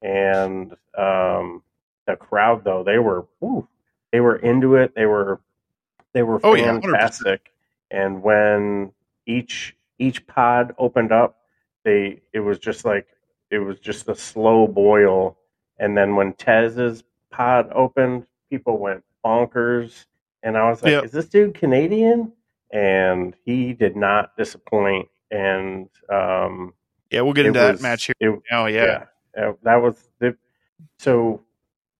[0.02, 1.62] and um,
[2.06, 3.66] the crowd though they were whew,
[4.14, 5.40] they were into it they were
[6.12, 6.82] they were Oh, yeah, 100%.
[6.82, 7.50] fantastic
[7.90, 8.92] and when
[9.26, 11.38] each each pod opened up
[11.84, 13.08] they it was just like
[13.50, 15.36] it was just a slow boil
[15.80, 20.06] and then when tez's pod opened people went bonkers
[20.44, 21.04] and i was like Yep.
[21.06, 22.32] is this dude canadian
[22.70, 26.72] and he did not disappoint and um
[27.10, 27.20] yeah.
[27.20, 28.14] We'll get into that match here.
[28.20, 30.36] it- Oh yeah, yeah, that was the
[30.98, 31.42] so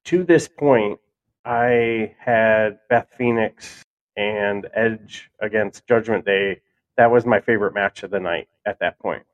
[0.05, 0.99] to this point
[1.45, 3.85] I had Beth Phoenix
[4.17, 6.61] and Edge against Judgment Day.
[6.97, 9.25] That was my favorite match of the night at that point.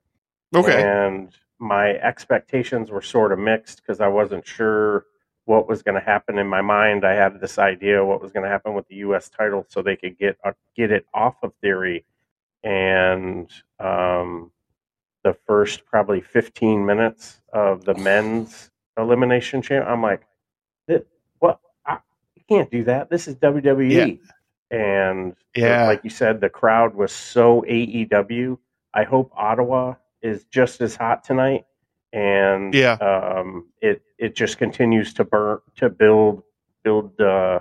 [0.55, 0.83] Okay.
[0.83, 5.05] And my expectations were sort of mixed because I wasn't sure
[5.45, 7.05] what was going to happen in my mind.
[7.05, 9.29] I had this idea what was going to happen with the U.S.
[9.29, 12.05] title so they could get uh, get it off of Theory.
[12.63, 14.51] And um,
[15.23, 20.23] the first probably 15 minutes of the men's elimination champ, I'm like, what?
[20.23, 20.30] I, you
[22.51, 23.11] can't do that.
[23.11, 24.21] This is WWE.
[24.71, 24.77] Yeah.
[24.77, 25.87] And yeah.
[25.87, 28.59] like you said, the crowd was so AEW.
[28.95, 31.65] I hope Ottawa is just as hot tonight
[32.13, 36.43] and yeah, um, it it just continues to burn to build
[36.83, 37.61] build uh,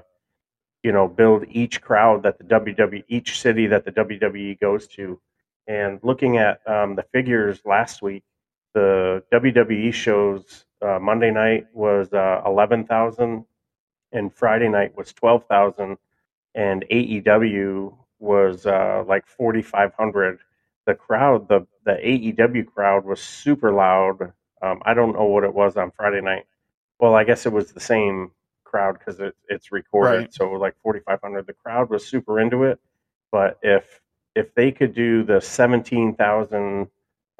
[0.84, 5.19] you know build each crowd that the WWE each city that the WWE goes to.
[5.67, 8.23] And looking at um, the figures last week,
[8.73, 13.45] the WWE shows uh, Monday night was uh, eleven thousand,
[14.11, 15.97] and Friday night was twelve thousand,
[16.55, 20.39] and AEW was uh, like forty five hundred.
[20.85, 25.53] The crowd, the the AEW crowd was super loud um, I don't know what it
[25.53, 26.45] was on Friday night.
[26.99, 28.31] Well, I guess it was the same
[28.63, 30.17] crowd because it, it's recorded.
[30.17, 30.33] Right.
[30.33, 31.47] So like 4,500.
[31.47, 32.79] The crowd was super into it.
[33.31, 34.01] But if
[34.35, 36.87] if they could do the 17,000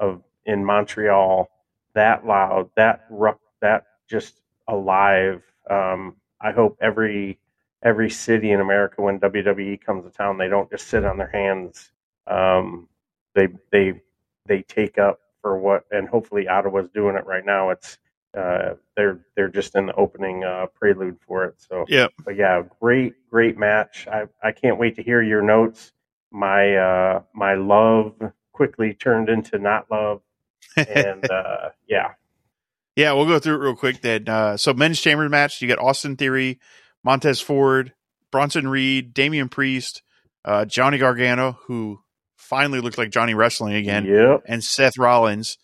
[0.00, 1.48] of in Montreal
[1.94, 3.06] that loud, that
[3.60, 5.42] that just alive.
[5.68, 7.38] Um, I hope every
[7.82, 11.30] every city in America when WWE comes to town, they don't just sit on their
[11.30, 11.92] hands.
[12.26, 12.88] Um,
[13.34, 14.00] they they
[14.46, 17.70] they take up for what, and hopefully Ottawa's doing it right now.
[17.70, 17.98] It's
[18.36, 21.54] uh, they're they're just in the opening uh, prelude for it.
[21.58, 24.06] So yeah, but yeah, great great match.
[24.10, 25.92] I I can't wait to hear your notes.
[26.30, 28.14] My uh, my love
[28.52, 30.20] quickly turned into not love,
[30.76, 32.12] and uh, yeah,
[32.96, 33.12] yeah.
[33.12, 34.00] We'll go through it real quick.
[34.00, 35.60] Then uh, so men's chamber match.
[35.60, 36.60] You got Austin Theory,
[37.04, 37.92] Montez Ford,
[38.30, 40.02] Bronson Reed, Damian Priest,
[40.44, 42.00] uh, Johnny Gargano, who
[42.36, 44.06] finally looked like Johnny Wrestling again.
[44.06, 44.42] Yep.
[44.46, 45.58] And Seth Rollins.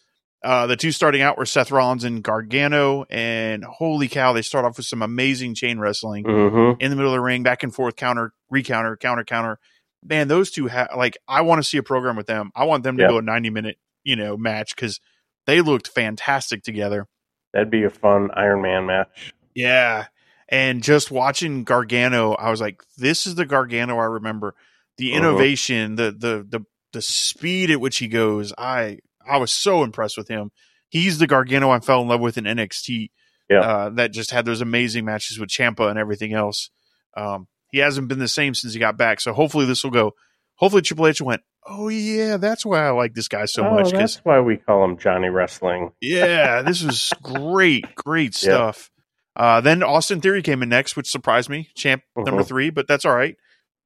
[0.44, 4.64] Uh, the two starting out were Seth Rollins and Gargano, and holy cow, they start
[4.64, 6.80] off with some amazing chain wrestling mm-hmm.
[6.80, 9.58] in the middle of the ring, back and forth, counter, recounter, counter, counter.
[10.04, 12.52] Man, those two have like I want to see a program with them.
[12.54, 13.10] I want them to yep.
[13.10, 15.00] go a ninety minute, you know, match because
[15.46, 17.08] they looked fantastic together.
[17.52, 19.34] That'd be a fun Iron Man match.
[19.54, 20.06] Yeah,
[20.48, 24.54] and just watching Gargano, I was like, this is the Gargano I remember.
[24.98, 25.18] The uh-huh.
[25.18, 30.16] innovation, the the the the speed at which he goes, I I was so impressed
[30.16, 30.52] with him.
[30.88, 33.10] He's the Gargano I fell in love with in NXT.
[33.50, 33.60] Yeah.
[33.60, 36.70] Uh, that just had those amazing matches with Ciampa and everything else.
[37.16, 39.20] Um, he hasn't been the same since he got back.
[39.20, 40.12] So hopefully this will go.
[40.56, 41.42] Hopefully Triple H went.
[41.68, 43.90] Oh yeah, that's why I like this guy so oh, much.
[43.90, 45.92] That's why we call him Johnny Wrestling.
[46.00, 48.90] yeah, this was great, great stuff.
[49.34, 51.68] Uh, then Austin Theory came in next, which surprised me.
[51.74, 53.36] Champ number three, but that's all right.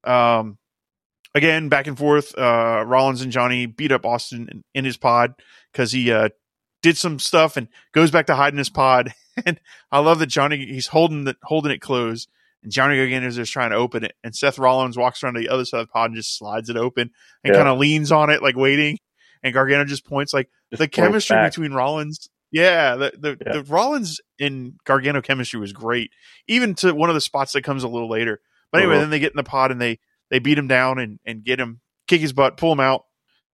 [0.05, 0.59] Um,
[1.35, 2.37] again, back and forth.
[2.37, 5.35] Uh, Rollins and Johnny beat up Austin in, in his pod
[5.73, 6.29] because he uh,
[6.83, 9.13] did some stuff and goes back to hide in his pod.
[9.47, 12.29] and I love that Johnny he's holding the holding it closed,
[12.63, 15.49] and Johnny is just trying to open it, and Seth Rollins walks around to the
[15.49, 17.11] other side of the pod and just slides it open
[17.45, 17.59] and yeah.
[17.59, 18.99] kind of leans on it like waiting,
[19.43, 21.53] and Gargano just points like just the chemistry back.
[21.53, 22.29] between Rollins.
[22.53, 23.53] Yeah, the the, yeah.
[23.55, 26.11] the Rollins and Gargano chemistry was great,
[26.49, 28.41] even to one of the spots that comes a little later.
[28.73, 29.03] But anyway, uh-huh.
[29.03, 29.99] then they get in the pod and they
[30.31, 33.05] they beat him down and, and get him, kick his butt, pull him out.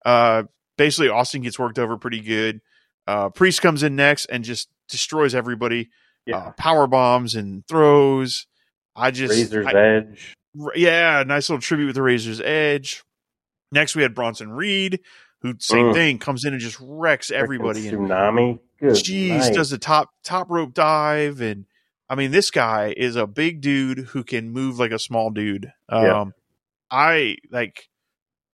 [0.05, 0.45] Uh,
[0.77, 2.61] basically, Austin gets worked over pretty good.
[3.07, 5.91] Uh, Priest comes in next and just destroys everybody.
[6.27, 6.39] Yeah.
[6.39, 8.47] Uh, power bombs and throws.
[8.97, 10.35] I just Razor's I, Edge.
[10.75, 13.05] Yeah, nice little tribute with the Razor's Edge.
[13.73, 15.01] Next, we had Bronson Reed,
[15.43, 15.95] who same mm.
[15.95, 17.91] thing comes in and just wrecks everybody.
[17.91, 18.59] tsunami.
[18.81, 19.55] Good Jeez, night.
[19.55, 21.67] does the top top rope dive and
[22.09, 25.73] I mean, this guy is a big dude who can move like a small dude.
[25.89, 26.25] Um, yeah.
[26.91, 27.89] I like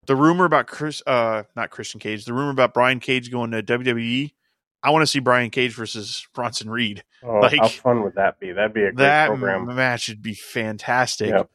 [0.06, 3.62] the rumor about Chris, uh, not Christian Cage, the rumor about Brian Cage going to
[3.62, 4.32] WWE.
[4.82, 7.04] I want to see Brian Cage versus Bronson Reed.
[7.22, 8.52] Oh, like, how fun would that be?
[8.52, 9.66] That'd be a great that program.
[9.74, 11.30] match would be fantastic.
[11.30, 11.50] Yep.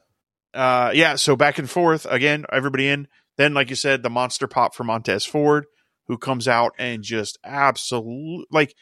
[0.54, 1.16] Uh, yeah.
[1.16, 3.08] So back and forth again, everybody in.
[3.38, 5.66] Then, like you said, the monster pop for Montez Ford,
[6.08, 8.76] who comes out and just absolute like.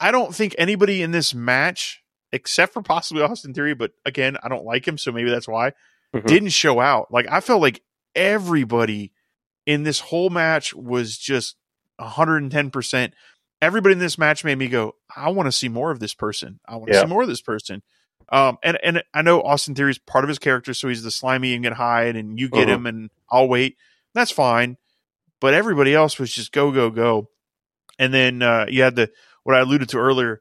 [0.00, 2.02] I don't think anybody in this match,
[2.32, 5.72] except for possibly Austin Theory, but again, I don't like him, so maybe that's why
[6.14, 6.26] mm-hmm.
[6.26, 7.12] didn't show out.
[7.12, 7.82] Like I felt like
[8.14, 9.12] everybody
[9.66, 11.56] in this whole match was just
[12.00, 13.12] 110%.
[13.62, 16.60] Everybody in this match made me go, I want to see more of this person.
[16.66, 17.02] I want to yeah.
[17.02, 17.82] see more of this person.
[18.30, 21.10] Um, and, and I know Austin Theory is part of his character, so he's the
[21.10, 22.74] slimy and get hide, and you get uh-huh.
[22.74, 23.76] him, and I'll wait.
[24.14, 24.76] That's fine.
[25.40, 27.28] But everybody else was just go, go, go.
[27.98, 29.10] And then uh, you had the
[29.44, 30.40] what I alluded to earlier.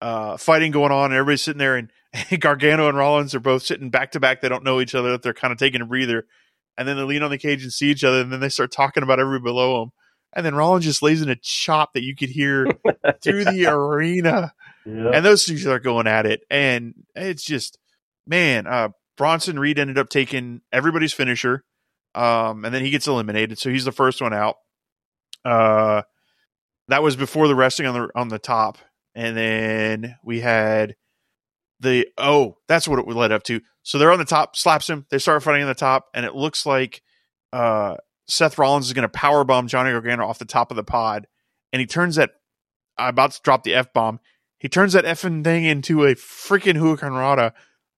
[0.00, 1.90] uh, fighting going on, and everybody's sitting there, and,
[2.30, 4.40] and Gargano and Rollins are both sitting back to back.
[4.40, 5.16] They don't know each other.
[5.18, 6.26] They're kind of taking a breather,
[6.76, 8.70] and then they lean on the cage and see each other, and then they start
[8.70, 9.92] talking about everybody below them.
[10.34, 12.66] And then Rollins just lays in a chop that you could hear
[13.22, 14.52] through the arena.
[14.84, 15.10] Yeah.
[15.14, 16.42] And those two are going at it.
[16.50, 17.78] And it's just,
[18.26, 21.64] man, uh, Bronson Reed ended up taking everybody's finisher.
[22.14, 23.58] Um, and then he gets eliminated.
[23.58, 24.56] So he's the first one out.
[25.44, 26.02] Uh,
[26.88, 28.78] that was before the resting on the, on the top.
[29.14, 30.96] And then we had
[31.80, 33.60] the, oh, that's what it led up to.
[33.82, 35.06] So they're on the top, slaps him.
[35.10, 36.06] They start fighting on the top.
[36.14, 37.02] And it looks like,
[37.52, 40.84] uh, Seth Rollins is going to power bomb Johnny Gargano off the top of the
[40.84, 41.26] pod.
[41.72, 42.30] And he turns that,
[42.96, 44.20] I'm about to drop the F bomb.
[44.58, 47.52] He turns that effing thing into a freaking Hurricanrana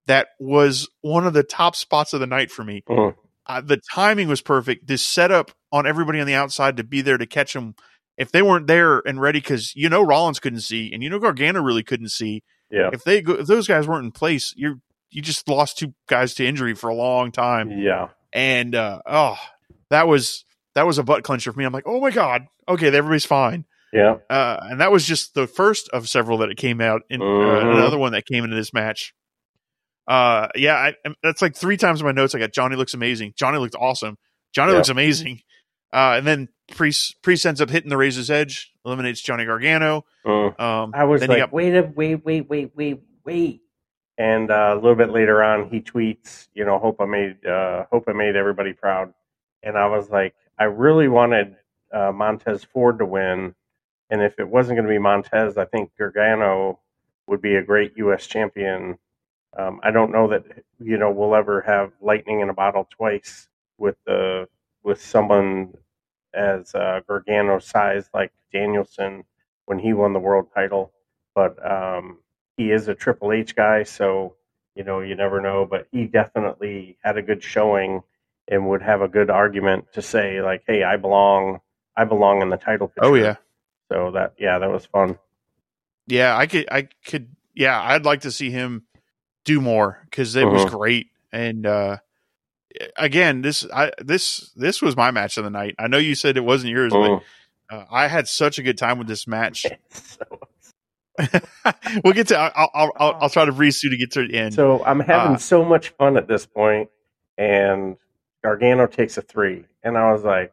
[0.07, 2.83] that was one of the top spots of the night for me.
[2.89, 3.15] Mm.
[3.47, 4.87] Uh, the timing was perfect.
[4.87, 7.75] This setup on everybody on the outside to be there to catch him.
[8.17, 11.19] If they weren't there and ready, because you know Rollins couldn't see, and you know
[11.19, 12.43] Gargano really couldn't see.
[12.71, 12.91] Yeah.
[12.93, 16.35] If they go, if those guys weren't in place, you're you just lost two guys
[16.35, 17.71] to injury for a long time.
[17.71, 18.09] Yeah.
[18.33, 19.37] And uh, oh,
[19.91, 20.45] that was
[20.75, 21.65] that was a butt clencher for me.
[21.65, 23.65] I'm like, oh my god, okay, everybody's fine.
[23.93, 24.17] Yeah.
[24.29, 27.25] Uh, and that was just the first of several that it came out in uh,
[27.25, 27.77] Mhm.
[27.77, 29.15] another one that came into this match.
[30.07, 32.35] Uh, yeah, I, that's like three times in my notes.
[32.35, 33.33] I got Johnny looks amazing.
[33.37, 34.19] Johnny looked awesome.
[34.55, 34.77] Johnny Yeah.
[34.79, 35.41] looks amazing.
[35.93, 40.05] Uh, and then Priest Priest ends up hitting the Razor's Edge, eliminates Johnny Gargano.
[40.27, 40.61] Mm.
[40.61, 43.61] Um, I was like, got- wait, a, wait, wait, wait, wait, wait.
[44.19, 47.85] And uh, a little bit later on, he tweets, you know, hope I made, uh,
[47.93, 49.13] hope I made everybody proud.
[49.67, 51.57] And I was like, I really wanted
[51.93, 53.55] uh, Montez Ford to win,
[54.11, 56.81] and if it wasn't going to be Montez, I think Gargano
[57.27, 58.29] would be a great U.S.
[58.29, 58.99] champion.
[59.59, 60.45] Um, I don't know that
[60.79, 63.49] you know we'll ever have lightning in a bottle twice
[63.79, 64.49] with the
[64.85, 65.75] with someone
[66.35, 69.25] as uh, Gargano size like Danielson
[69.67, 70.93] when he won the world title,
[71.35, 72.21] but um,
[72.57, 74.37] he is a Triple H guy, so
[74.77, 75.67] you know you never know.
[75.67, 78.05] But he definitely had a good showing
[78.49, 81.61] and would have a good argument to say like, "Hey, I belong,
[81.97, 83.05] I belong in the title." Picture.
[83.05, 83.37] oh yeah,
[83.91, 85.19] So that yeah, that was fun.
[86.07, 86.37] yeah.
[86.37, 87.81] I could, I could, yeah.
[87.83, 88.85] I'd like to see him
[89.45, 90.71] do more because it was Mhm.
[90.71, 91.07] great.
[91.33, 91.99] And uh,
[92.97, 95.75] again, this, I, this, this was my match of the night.
[95.79, 97.21] I know you said it wasn't yours, Mm.
[97.71, 99.67] but uh, I had such a good time with this match.
[102.05, 102.37] we'll get to.
[102.39, 104.55] I'll, I'll, I'll, I'll try to breeze through to get to the end.
[104.55, 106.91] so I'm having Uh, so much fun at this point,
[107.39, 107.97] and
[108.47, 110.53] Gargano takes a three, and I was like,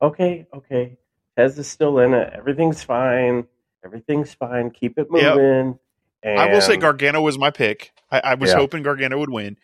[0.00, 0.96] "Okay, okay,
[1.36, 2.32] Tez is still in it.
[2.32, 3.48] Everything's fine.
[3.84, 4.70] Everything's fine.
[4.70, 5.34] Keep it Yep.
[5.34, 5.78] moving."
[6.22, 7.90] And I will say Gargano was my pick.
[8.12, 8.56] I, I was Yeah.
[8.58, 9.56] hoping Gargano would win,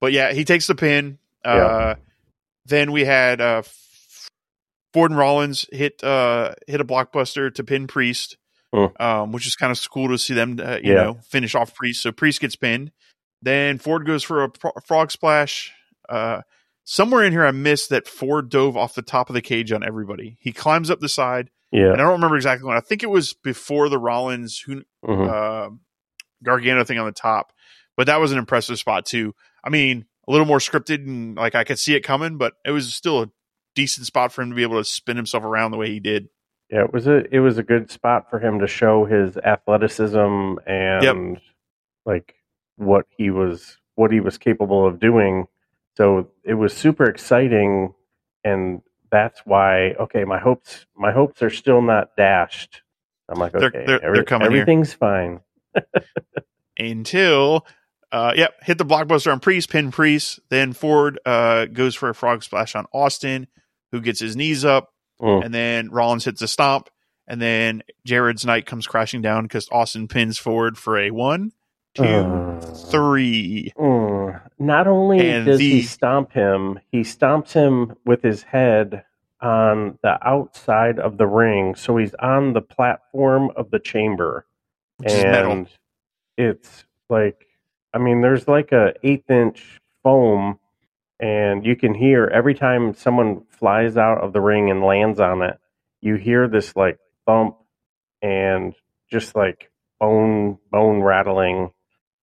[0.00, 1.18] but yeah, he takes the pin.
[1.44, 1.94] Uh, Yeah.
[2.66, 3.62] Then we had uh,
[4.94, 8.38] Ford and Rollins hit uh, hit a blockbuster to pin Priest,
[8.72, 8.86] Hmm.
[8.98, 11.02] um, which is kind of cool to see them, uh, you Yeah.
[11.02, 12.00] know, finish off Priest.
[12.02, 12.92] So Priest gets pinned.
[13.42, 15.72] Then Ford goes for a pro- frog splash.
[16.08, 16.40] Uh,
[16.84, 19.82] somewhere in here, I missed that Ford dove off the top of the cage on
[19.82, 20.36] everybody.
[20.40, 22.76] He climbs up the side, yeah, and I don't remember exactly when.
[22.76, 25.28] I think it was before the Rollins who mhm.
[25.28, 25.70] uh,
[26.42, 27.52] Gargano thing on the top,
[27.96, 29.34] but that was an impressive spot too.
[29.64, 32.70] I mean, a little more scripted and like I could see it coming, but it
[32.70, 33.30] was still a
[33.74, 36.28] decent spot for him to be able to spin himself around the way he did.
[36.70, 36.84] yeah.
[36.84, 41.40] It was a it was a good spot for him to show his athleticism and
[42.06, 42.34] like
[42.76, 45.46] what he was what he was capable of doing.
[45.96, 47.94] So it was super exciting,
[48.42, 52.82] and that's why okay, my hopes my hopes are still not dashed.
[53.28, 54.60] I'm like, They're- okay, they're- they're coming here.
[54.62, 55.40] everything's fine.
[56.76, 57.64] Until,
[58.10, 60.40] uh, yep, hit the blockbuster on Priest, pin Priest.
[60.50, 63.46] Then Ford uh, goes for a frog splash on Austin,
[63.92, 65.44] who gets his knees up, Mm.
[65.44, 66.88] and then Rollins hits a stomp,
[67.28, 71.52] and then Jared's Knight comes crashing down because Austin pins Ford for a one,
[71.94, 72.60] two, Uh.
[72.60, 73.72] three.
[73.76, 74.40] Mm.
[74.58, 79.04] Not only And does the- he stomp him, he stomps him with his head
[79.40, 84.46] on the outside of the ring, so he's on the platform of the chamber,
[84.98, 85.68] Which and
[86.38, 87.46] it's like,
[87.92, 90.58] I mean, there's like a eighth inch foam,
[91.20, 95.42] and you can hear every time someone flies out of the ring and lands on
[95.42, 95.58] it,
[96.00, 97.56] you hear this like thump
[98.22, 98.74] and
[99.10, 99.70] just like
[100.00, 101.70] bone bone rattling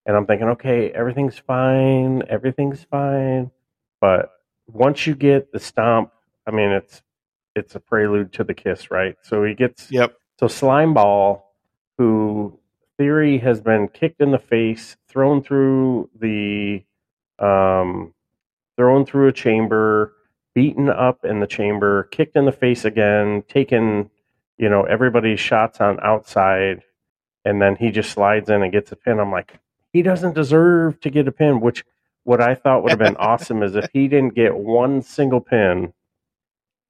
[0.06, 3.52] and I'm thinking, okay, everything's fine, everything's fine.
[3.99, 4.32] But
[4.68, 6.12] once you get the stomp,
[6.47, 7.02] I mean, it's
[7.56, 9.16] it's a prelude to the kiss, right?
[9.24, 10.16] So he gets Yep.
[10.39, 11.41] so Slimeball,
[11.97, 12.58] who
[12.97, 16.84] Theory has been kicked in the face, thrown through the,
[17.39, 18.14] um,
[18.78, 20.14] thrown through a chamber,
[20.54, 24.10] beaten up in the chamber, kicked in the face again, taken,
[24.58, 26.84] you know, everybody's shots on outside.
[27.43, 29.20] and then he just slides in and gets a pin.
[29.20, 29.58] I'm like,
[29.94, 31.62] he doesn't deserve to get a pin.
[31.62, 31.86] Which
[32.24, 35.94] what I thought would have been awesome is if he didn't get one single pin,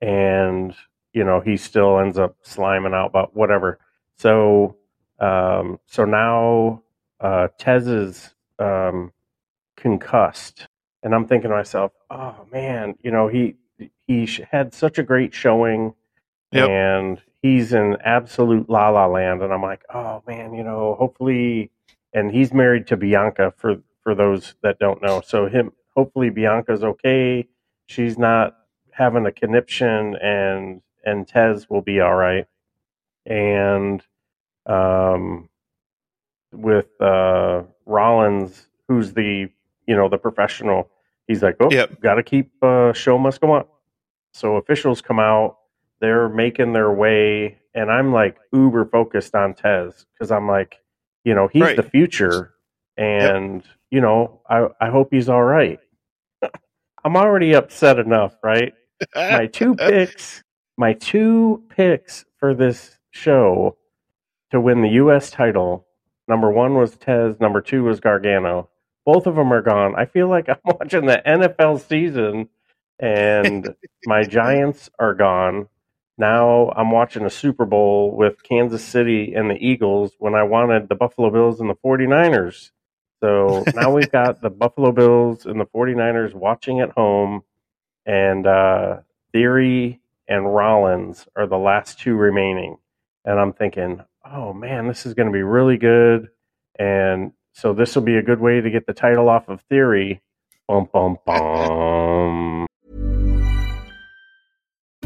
[0.02, 0.76] and
[1.14, 3.80] you know he still ends up sliming out, but whatever.
[4.18, 4.78] So
[5.20, 6.84] um, so now
[7.20, 9.12] uh, Tez is um,
[9.78, 10.68] concussed,
[11.04, 13.56] and I'm thinking to myself, oh man, you know he
[14.08, 15.94] he had such a great showing,
[16.52, 16.70] Yep.
[16.70, 21.72] and he's in absolute la la land, and I'm like, oh man, you know, hopefully,
[22.14, 26.84] and he's married to Bianca for for those that don't know, so him hopefully Bianca's
[26.84, 27.48] okay,
[27.88, 28.56] she's not
[28.92, 32.46] having a conniption, and and Tez will be all right,
[33.26, 34.04] and
[34.66, 35.50] um
[36.54, 39.50] with uh Rollins, who's the
[39.88, 40.90] you know the professional.
[41.28, 42.02] He's like, oh, Yep.
[42.02, 43.66] got to keep uh, show must go on.
[44.34, 45.58] So officials come out,
[46.02, 50.81] they're making their way, and I'm like uber focused on Tez because I'm like,
[51.24, 51.76] you know, he's Right.
[51.76, 52.54] the future,
[52.98, 55.80] and you know, I I hope he's all right.
[57.04, 58.74] I'm already upset enough, right?
[59.16, 60.44] my two picks,
[60.78, 63.78] my two picks for this show
[64.52, 65.32] to win the U.S.
[65.32, 65.88] title.
[66.28, 67.40] Number one was Tez.
[67.40, 68.70] Number two was Gargano.
[69.06, 69.96] Both of them are gone.
[69.96, 72.50] I feel like I'm watching the NFL season,
[73.00, 73.74] and
[74.06, 75.68] my Giants are gone.
[76.22, 80.88] Now I'm watching a Super Bowl with Kansas City and the Eagles when I wanted
[80.88, 82.70] the Buffalo Bills and the 49ers.
[83.22, 87.42] So now we've got the Buffalo Bills and the 49ers watching at home
[88.06, 88.98] and uh,
[89.34, 92.78] Theory and Rollins are the last two remaining.
[93.26, 96.30] And I'm thinking, oh man, this is going to be really good.
[96.78, 100.22] And so this will be a good way to get the title off of Theory.
[100.68, 102.60] Bum bum bum.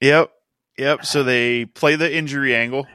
[0.00, 0.30] Yep.
[0.78, 1.04] Yep.
[1.04, 2.86] So they play the injury angle.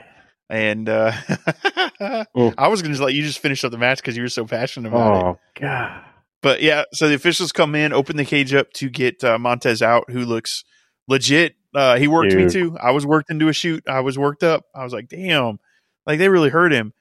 [0.49, 1.13] And uh.
[1.99, 4.45] I was going to let you just finish up the match because you were so
[4.45, 5.23] passionate about it.
[5.25, 6.03] Oh god.
[6.41, 9.81] But yeah, so the officials come in, open the cage up to get uh, Montez
[9.83, 10.63] out, who looks
[11.07, 11.55] legit.
[11.73, 12.75] Uh, he worked me too.
[12.81, 13.83] I was worked into a shoot.
[13.87, 14.63] I was worked up.
[14.75, 15.59] I was like, damn,
[16.07, 16.93] like they really hurt him.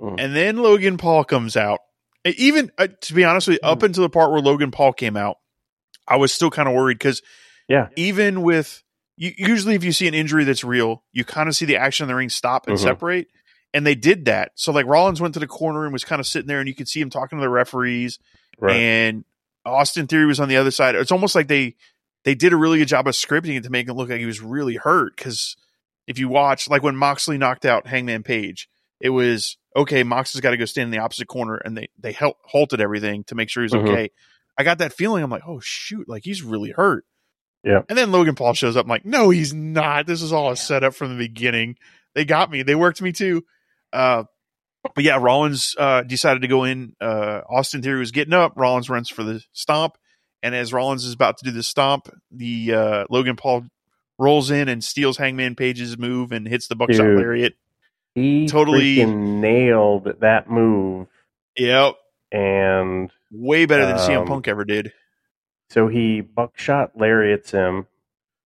[0.00, 1.78] And then Logan Paul comes out.
[2.24, 3.72] Even uh, to be honest with you, Mm.
[3.72, 5.36] up until the part where Logan Paul came out,
[6.06, 7.22] I was still kind of worried because
[7.68, 7.88] Yeah.
[7.96, 8.81] even with
[9.16, 12.04] you, usually if you see an injury that's real, you kind of see the action
[12.04, 12.82] in the ring stop and Mhm.
[12.82, 13.28] separate.
[13.74, 14.52] And they did that.
[14.54, 16.74] So like Rollins went to the corner and was kind of sitting there, and you
[16.74, 18.18] could see him talking to the referees
[18.58, 18.76] Right.
[18.76, 19.24] and
[19.64, 20.94] Austin Theory was on the other side.
[20.94, 21.76] It's almost like they
[22.24, 24.26] they did a really good job of scripting it to make it look like he
[24.26, 25.16] was really hurt.
[25.16, 25.56] Because
[26.06, 28.68] if you watch, like when Moxley knocked out Hangman Page,
[29.00, 30.02] it was okay.
[30.04, 33.24] Moxley's got to go stand in the opposite corner, and they they hel- halted everything
[33.24, 33.88] to make sure he's Mhm.
[33.88, 34.10] okay.
[34.58, 35.24] I got that feeling.
[35.24, 37.04] I'm like, oh shoot, like he's really hurt.
[37.64, 37.82] Yeah.
[37.88, 38.86] And then Logan Paul shows up.
[38.86, 40.06] I'm like, no, he's not.
[40.06, 41.76] This is all a setup from the beginning.
[42.14, 42.62] They got me.
[42.62, 43.44] They worked me too.
[43.92, 44.24] Uh,
[44.94, 46.94] but yeah, Rollins uh, decided to go in.
[47.00, 48.54] Uh, Austin Theory was getting up.
[48.56, 49.96] Rollins runs for the stomp,
[50.42, 53.64] and as Rollins is about to do the stomp, the uh, Logan Paul
[54.18, 57.18] rolls in and steals Hangman Page's move and hits the buckshot Dude.
[57.18, 57.54] lariat.
[58.16, 61.06] He Totally- nailed that move,
[61.56, 61.94] Yep,
[62.32, 64.92] and way better than CM Um, Punk ever did.
[65.72, 67.86] So he buckshot lariats him.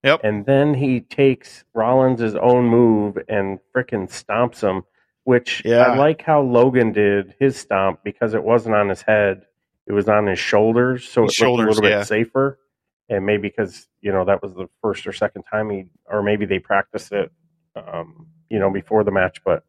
[0.05, 0.21] Yep.
[0.23, 4.85] And then he takes Rollins' own move and frickin' stomps him,
[5.25, 5.79] which Yeah.
[5.79, 9.43] I like how Logan did his stomp because it wasn't on his head,
[9.89, 11.99] it was on his shoulders, so His it shoulders, looked a little yeah.
[12.03, 12.61] bit safer.
[13.09, 16.47] And maybe because you know that was the first or second time he, or maybe
[16.47, 17.33] they practiced it,
[17.75, 19.43] um, you know, before the match.
[19.45, 19.65] But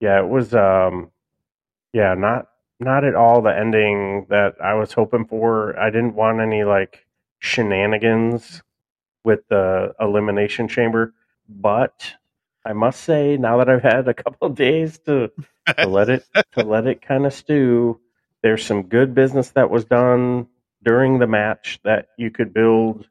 [0.00, 1.10] yeah, it was, um,
[1.94, 2.48] yeah, not
[2.80, 5.78] not at all the ending that I was hoping for.
[5.78, 7.06] I didn't want any like
[7.38, 8.62] shenanigans
[9.22, 11.14] with the elimination chamber,
[11.48, 12.14] but
[12.64, 15.30] I must say, now that I've had a couple of days to,
[15.78, 18.00] to let it to let it kind of stew,
[18.42, 20.46] there's some good business that was done
[20.82, 23.06] during the match that you could build.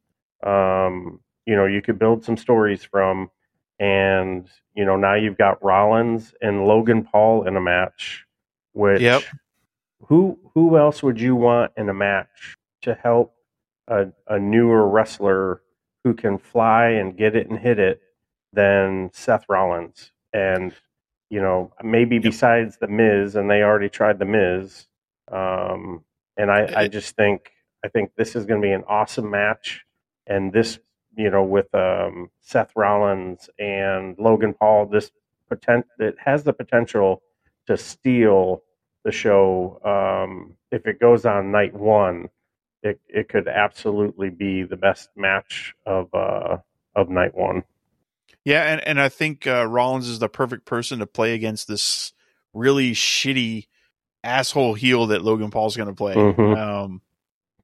[0.46, 3.30] Um, you know, you could build some stories from,
[3.80, 8.26] and you know now you've got Rollins and Logan Paul in a match.
[8.74, 9.24] Which, Yep.
[10.08, 13.36] Who who else would you want in a match to help
[13.88, 15.62] a, a newer wrestler
[16.04, 18.02] who can fly and get it and hit it
[18.54, 20.12] than Seth Rollins?
[20.34, 20.74] And
[21.30, 24.88] you know, maybe besides the Miz, and they already tried the Miz.
[25.32, 26.04] Um,
[26.38, 27.52] and I, I just think
[27.84, 29.86] I think this is going to be an awesome match,
[30.28, 30.80] and this
[31.16, 35.12] you know with um, Seth Rollins and Logan Paul, this
[35.50, 37.22] potent it has the potential
[37.68, 38.64] to steal
[39.04, 39.80] the show.
[39.84, 42.30] Um, if it goes on night one,
[42.84, 46.58] it it could absolutely be the best match of uh,
[46.96, 47.64] of night one.
[48.46, 52.14] Yeah, and, and I think uh, Rollins is the perfect person to play against this
[52.54, 53.68] really shitty
[54.24, 56.16] asshole heel that Logan Paul's going to play.
[56.16, 56.58] Mhm.
[56.58, 57.02] Um,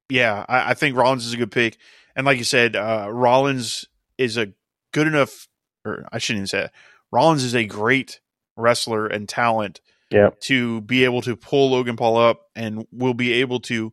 [0.08, 1.78] yeah, I, I think Rollins is a good pick,
[2.14, 3.86] and like you said, uh, Rollins
[4.18, 4.52] is a
[4.92, 5.48] good enough,
[5.84, 6.70] or I shouldn't even say it.
[7.10, 8.20] Rollins is a great
[8.56, 9.80] wrestler and talent
[10.10, 13.92] Yeah, to be able to pull Logan Paul up, and we'll be able to,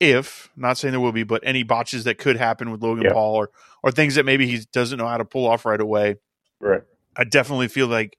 [0.00, 3.12] if not saying there will be, but any botches that could happen with Logan Yeah.
[3.14, 3.50] Paul or
[3.82, 6.16] or things that maybe he doesn't know how to pull off right away.
[6.60, 6.82] right.
[7.16, 8.16] I definitely feel like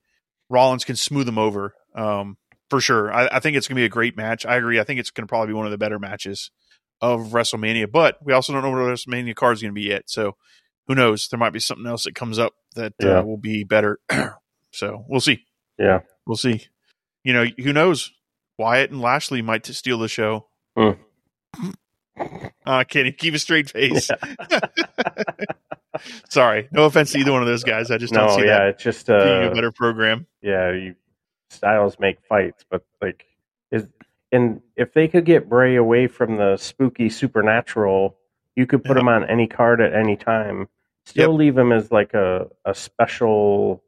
[0.50, 2.38] Rollins can smooth them over um,
[2.70, 3.12] for sure.
[3.12, 4.46] I, I think it's going to be a great match.
[4.46, 4.80] I agree.
[4.80, 6.50] I think it's going to probably be one of the better matches
[7.02, 10.04] of WrestleMania, but we also don't know what WrestleMania card is going to be yet.
[10.06, 10.38] So
[10.88, 11.28] who knows?
[11.28, 13.20] There might be something else that comes up that Yeah.
[13.20, 14.00] uh, will be better.
[14.72, 15.44] so we'll see.
[15.78, 16.00] Yeah.
[16.26, 16.66] We'll see.
[17.26, 18.14] You know, who knows?
[18.58, 20.46] Wyatt and Lashley might steal the show.
[20.78, 20.92] Hmm.
[22.66, 24.10] Uh, Kenny, keep a straight face.
[26.30, 27.92] Sorry, no offense to either one of those guys.
[27.92, 30.26] I just don't No, see yeah, that it's just being uh, a better program.
[30.42, 30.96] yeah, you
[31.50, 33.26] styles make fights, but like
[33.72, 33.88] is
[34.32, 38.16] and if they could get Bray away from the spooky supernatural,
[38.56, 39.02] you could put Yep.
[39.02, 40.68] him on any card at any time.
[41.06, 41.38] Still Yep.
[41.40, 43.84] leave him as like a a special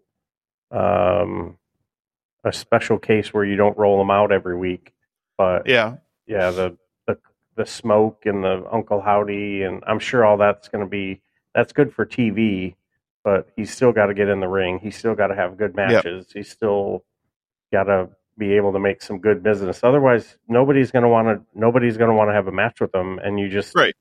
[0.72, 1.58] um
[2.48, 4.94] a special case where you don't roll them out every week.
[5.38, 7.18] But Yeah, yeah, the the
[7.56, 11.22] the smoke and the Uncle Howdy and I'm sure all that's going to be
[11.54, 12.76] that's good for TV,
[13.24, 14.80] but he's still got to get in the ring.
[14.80, 16.28] He's still got to have good matches.
[16.34, 17.04] He's still
[17.72, 19.84] got to be able to make some good business.
[19.84, 22.94] Otherwise, nobody's going to want to nobody's going to want to have a match with
[22.94, 23.96] him and you just Right.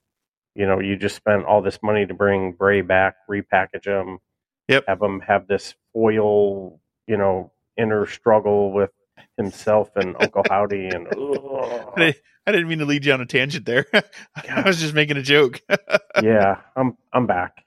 [0.54, 4.20] You know, you just spent all this money to bring Bray back, repackage him,
[4.68, 4.84] Yep.
[4.88, 8.90] have him have this foil, you know, inner struggle with
[9.36, 12.16] himself and Uncle Howdy and I didn't-
[12.48, 13.86] I didn't mean to lead you on a tangent there.
[14.48, 15.60] I was just making a joke.
[16.22, 17.64] yeah, I'm I'm back.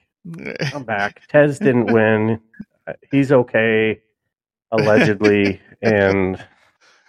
[0.74, 1.22] I'm back.
[1.28, 2.40] Tez didn't win.
[3.12, 4.00] He's okay,
[4.72, 6.42] allegedly, and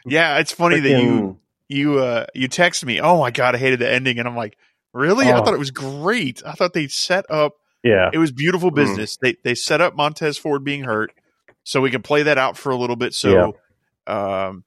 [0.05, 1.39] yeah, it's funny that you
[1.69, 3.01] you uh you text me.
[3.01, 4.57] Oh my god, I hated the ending, and I'm like,
[4.93, 5.27] really?
[5.27, 5.45] I Oh.
[5.45, 6.43] thought it was great.
[6.45, 7.55] I thought they set up.
[7.83, 8.77] yeah, It was beautiful Mm.
[8.77, 9.17] business.
[9.17, 11.13] They they set up Montez Ford being hurt,
[11.65, 13.15] so we can play that out for a little bit.
[13.15, 13.57] So,
[14.07, 14.65] um,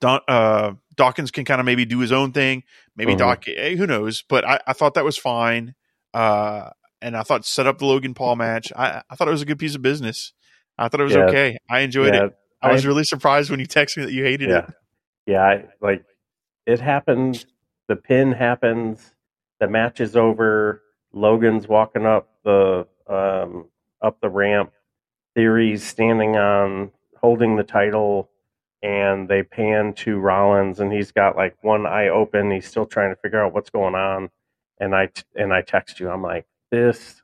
[0.00, 2.62] Don, uh, Dawkins can kind of maybe do his own thing.
[2.96, 3.18] Maybe Mhm.
[3.18, 4.22] Doc, eh, who knows?
[4.28, 5.74] But I, I thought that was fine.
[6.14, 6.70] Uh,
[7.02, 8.72] and I thought set up the Logan Paul match.
[8.76, 10.32] I, I thought it was a good piece of business.
[10.78, 11.24] I thought it was Yeah.
[11.26, 11.58] okay.
[11.68, 12.32] I enjoyed yeah, it.
[12.62, 14.74] I was really surprised when you texted me that you hated yeah, it.
[15.26, 15.40] yeah.
[15.42, 16.04] I, like
[16.66, 17.44] it happened.
[17.88, 19.14] The pin happens.
[19.60, 20.82] The match is over.
[21.12, 23.68] Logan's walking up the um,
[24.02, 24.72] up the ramp.
[25.34, 28.30] Theory's standing on holding the title,
[28.82, 32.50] and they pan to Rollins, and he's got like one eye open.
[32.50, 34.30] He's still trying to figure out what's going on.
[34.80, 36.10] And I t- and I text you.
[36.10, 37.22] I'm like, this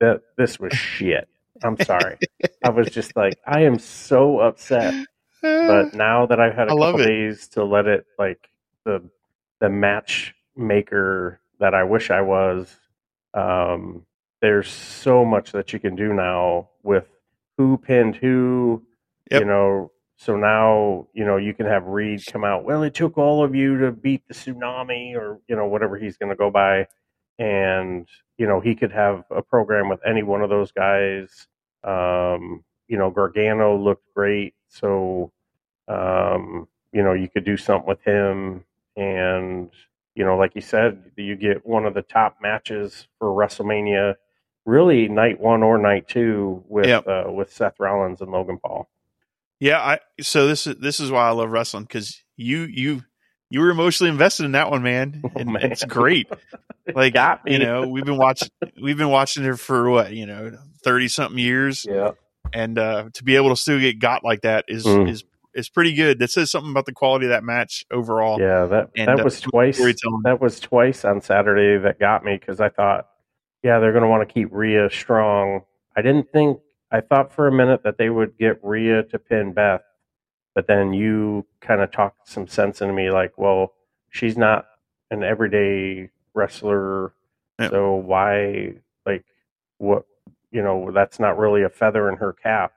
[0.00, 1.28] that this was shit.
[1.62, 2.18] I'm sorry.
[2.64, 4.94] I was just like, I am so upset.
[5.42, 8.48] But now that I've had a I couple days to let it like
[8.84, 9.02] the
[9.60, 12.74] the matchmaker that I wish I was,
[13.34, 14.04] um,
[14.42, 17.06] there's so much that you can do now with
[17.56, 18.82] who pinned who,
[19.30, 19.40] Yep.
[19.40, 19.90] you know.
[20.16, 22.64] So now, you know, you can have Reed come out.
[22.64, 26.16] Well, it took all of you to beat the tsunami, or you know, whatever he's
[26.16, 26.86] going to go by,
[27.38, 28.06] and
[28.38, 31.46] you know, he could have a program with any one of those guys.
[31.82, 35.32] Um, you know, Gargano looked great, so
[35.88, 38.64] um, you know, you could do something with him,
[38.96, 39.70] and
[40.14, 44.14] you know, like you said, you get one of the top matches for WrestleMania,
[44.64, 47.06] really night one or night two with Yep.
[47.06, 48.88] uh, with Seth Rollins and Logan Paul.
[49.60, 53.02] Yeah, I so this is this is why I love wrestling because you you
[53.50, 55.22] you were emotionally invested in that one, man.
[55.24, 55.70] Oh, And man.
[55.72, 56.28] it's great.
[56.94, 57.14] Like
[57.46, 58.50] you know, we've been watching
[58.82, 60.52] we've been watching it for what you know
[60.82, 62.10] thirty something years, yeah,
[62.52, 65.08] and uh, to be able to still get got like that is Mm.
[65.08, 66.18] is is pretty good.
[66.18, 68.38] That says something about the quality of that match overall.
[68.38, 69.78] Yeah, that And, that uh, was twice.
[69.78, 73.08] That was twice on Saturday that got me because I thought,
[73.64, 75.62] yeah, they're going to want to keep Rhea strong.
[75.96, 76.60] I didn't think.
[76.92, 79.82] I thought for a minute that they would get Rhea to pin Beth,
[80.54, 83.72] but then you kind of talked some sense into me, like, well,
[84.10, 84.66] she's not
[85.10, 87.14] an everyday wrestler,
[87.58, 87.70] Yeah.
[87.70, 88.74] so why,
[89.06, 89.24] like,
[89.78, 90.04] what,
[90.52, 92.74] you know, that's not really a feather in her cap.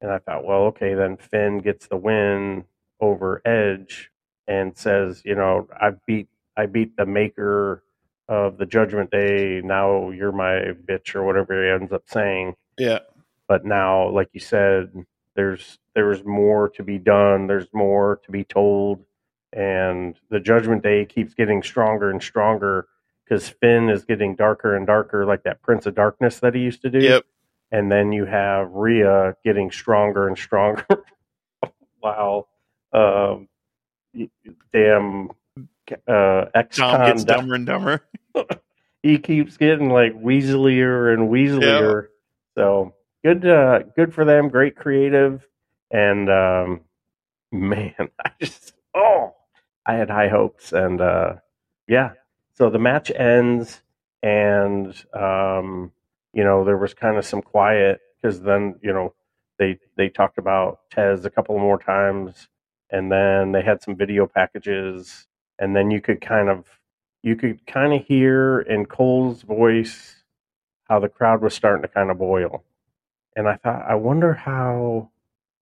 [0.00, 2.64] And I thought, well, okay, then Finn gets the win
[3.00, 4.10] over Edge
[4.48, 7.82] and says, you know, I beat I beat the maker
[8.30, 9.60] of the Judgment Day.
[9.62, 12.54] Now you're my bitch or whatever he ends up saying.
[12.78, 13.00] Yeah.
[13.48, 14.92] But now, like you said,
[15.34, 17.48] there's there's more to be done.
[17.48, 19.04] There's more to be told,
[19.52, 22.86] and the Judgment Day keeps getting stronger and stronger
[23.24, 26.82] because Finn is getting darker and darker, like that Prince of Darkness that he used
[26.82, 27.24] to do Yep.
[27.72, 30.86] and then you have Rhea getting stronger and stronger.
[32.02, 32.46] wow,
[32.92, 33.48] um,
[34.72, 35.30] damn,
[36.06, 38.02] uh, ex Dom gets dumber and dumber.
[39.02, 42.08] he keeps getting like weaselier and weaselier.
[42.56, 44.48] So good, uh, good for them.
[44.48, 45.46] Great creative,
[45.90, 46.80] and um,
[47.52, 49.34] man, I just oh,
[49.86, 51.34] I had high hopes, and uh,
[51.86, 52.12] yeah.
[52.54, 53.80] So the match ends,
[54.22, 55.92] and um,
[56.32, 59.14] you know there was kind of some quiet because then you know
[59.58, 62.48] they they talked about Tez a couple more times,
[62.90, 65.26] and then they had some video packages,
[65.60, 66.64] and then you could kind of
[67.22, 70.16] you could kind of hear in Cole's voice
[70.88, 72.64] how the crowd was starting to kind of boil.
[73.36, 75.10] And I thought, I wonder how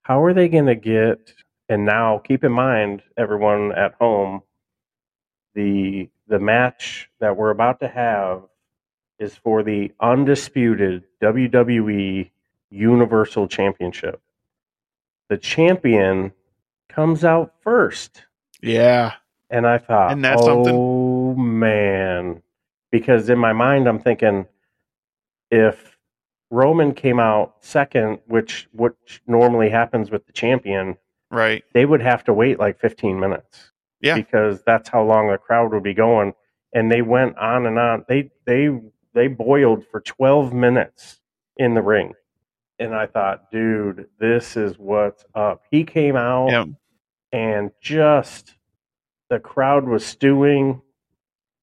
[0.02, 1.34] how are they going to get
[1.68, 4.42] and now keep in mind everyone at home
[5.54, 8.42] the the match that we're about to have
[9.18, 12.30] is for the undisputed WWE
[12.70, 14.20] Universal Championship.
[15.28, 16.32] The champion
[16.88, 18.22] comes out first.
[18.62, 19.14] Yeah.
[19.50, 20.44] And I thought, Isn't that oh
[21.34, 21.58] something?
[21.58, 22.42] man,
[22.90, 24.46] because in my mind I'm thinking,
[25.50, 25.96] if
[26.50, 30.96] Roman came out second, which which normally happens with the champion,
[31.30, 31.62] Right.
[31.74, 33.72] they would have to wait like 15 minutes.
[34.00, 34.14] Yeah.
[34.14, 36.32] because that's how long the crowd would be going,
[36.72, 38.04] and they went on and on.
[38.08, 38.68] They they
[39.12, 41.20] they boiled for 12 minutes
[41.56, 42.14] in the ring,
[42.78, 45.62] and I thought, dude, this is what's up.
[45.72, 46.66] He came out Yeah.
[47.32, 48.54] and just
[49.30, 50.80] the crowd was stewing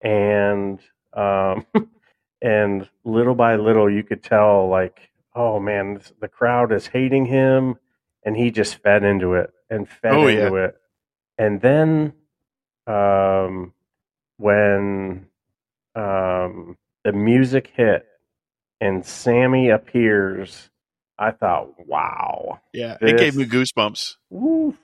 [0.02, 0.80] and
[1.14, 1.66] um
[2.42, 7.76] and little by little you could tell like oh man the crowd is hating him
[8.24, 10.76] and he just fed into it and fed Oh, into it
[11.38, 12.14] and then
[12.88, 13.74] um
[14.38, 15.28] when
[15.96, 18.06] um the music hit
[18.82, 20.70] and Sami appears
[21.18, 22.98] I thought wow Yeah.
[23.00, 24.16] It gave me goosebumps.
[24.30, 24.76] Woo.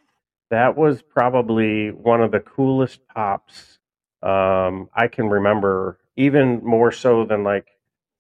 [0.52, 3.80] That was probably one of the coolest pops
[4.24, 7.66] um, I can remember, even more so than like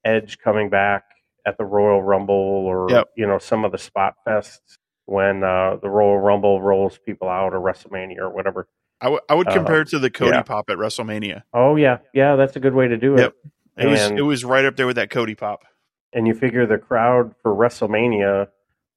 [0.04, 1.04] Edge coming back
[1.46, 3.10] at the Royal Rumble or Yep.
[3.16, 7.54] you know some of the spot fests when uh, the Royal Rumble rolls people out
[7.54, 8.68] or WrestleMania or whatever.
[9.00, 10.42] I would I would Uh, compare it to the Cody yeah.
[10.42, 11.44] pop at WrestleMania.
[11.54, 13.20] Oh yeah, yeah, that's a good way to do it.
[13.20, 13.36] Yep.
[13.78, 15.66] It was it was right up there with that Cody pop.
[16.14, 18.48] And you figure the crowd for WrestleMania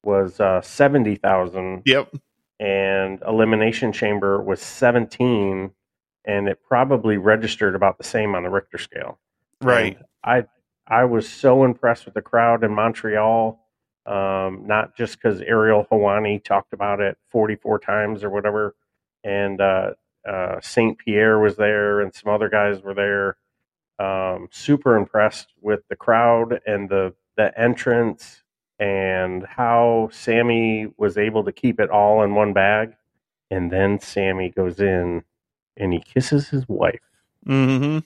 [0.02, 1.82] was uh, seventy thousand.
[1.84, 2.14] Yep.
[2.60, 5.72] And Elimination Chamber was 17,
[6.24, 9.18] and it probably registered about the same on the Richter scale.
[9.60, 9.96] Right.
[9.96, 10.44] And I
[10.86, 13.58] I was so impressed with the crowd in Montreal,
[14.06, 18.74] um, not just because Ariel Helwani talked about it 44 times or whatever,
[19.24, 19.92] and uh,
[20.28, 23.36] uh, Saint Pierre was there, and some other guys were there.
[23.98, 28.43] Um, super impressed with the crowd and the the entrance
[28.78, 32.94] and how Sami was able to keep it all in one bag.
[33.50, 35.22] And then Sami goes in
[35.76, 37.00] and he kisses his wife.
[37.46, 37.98] Mm-hmm.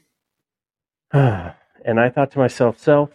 [1.85, 3.11] and I thought to myself, self,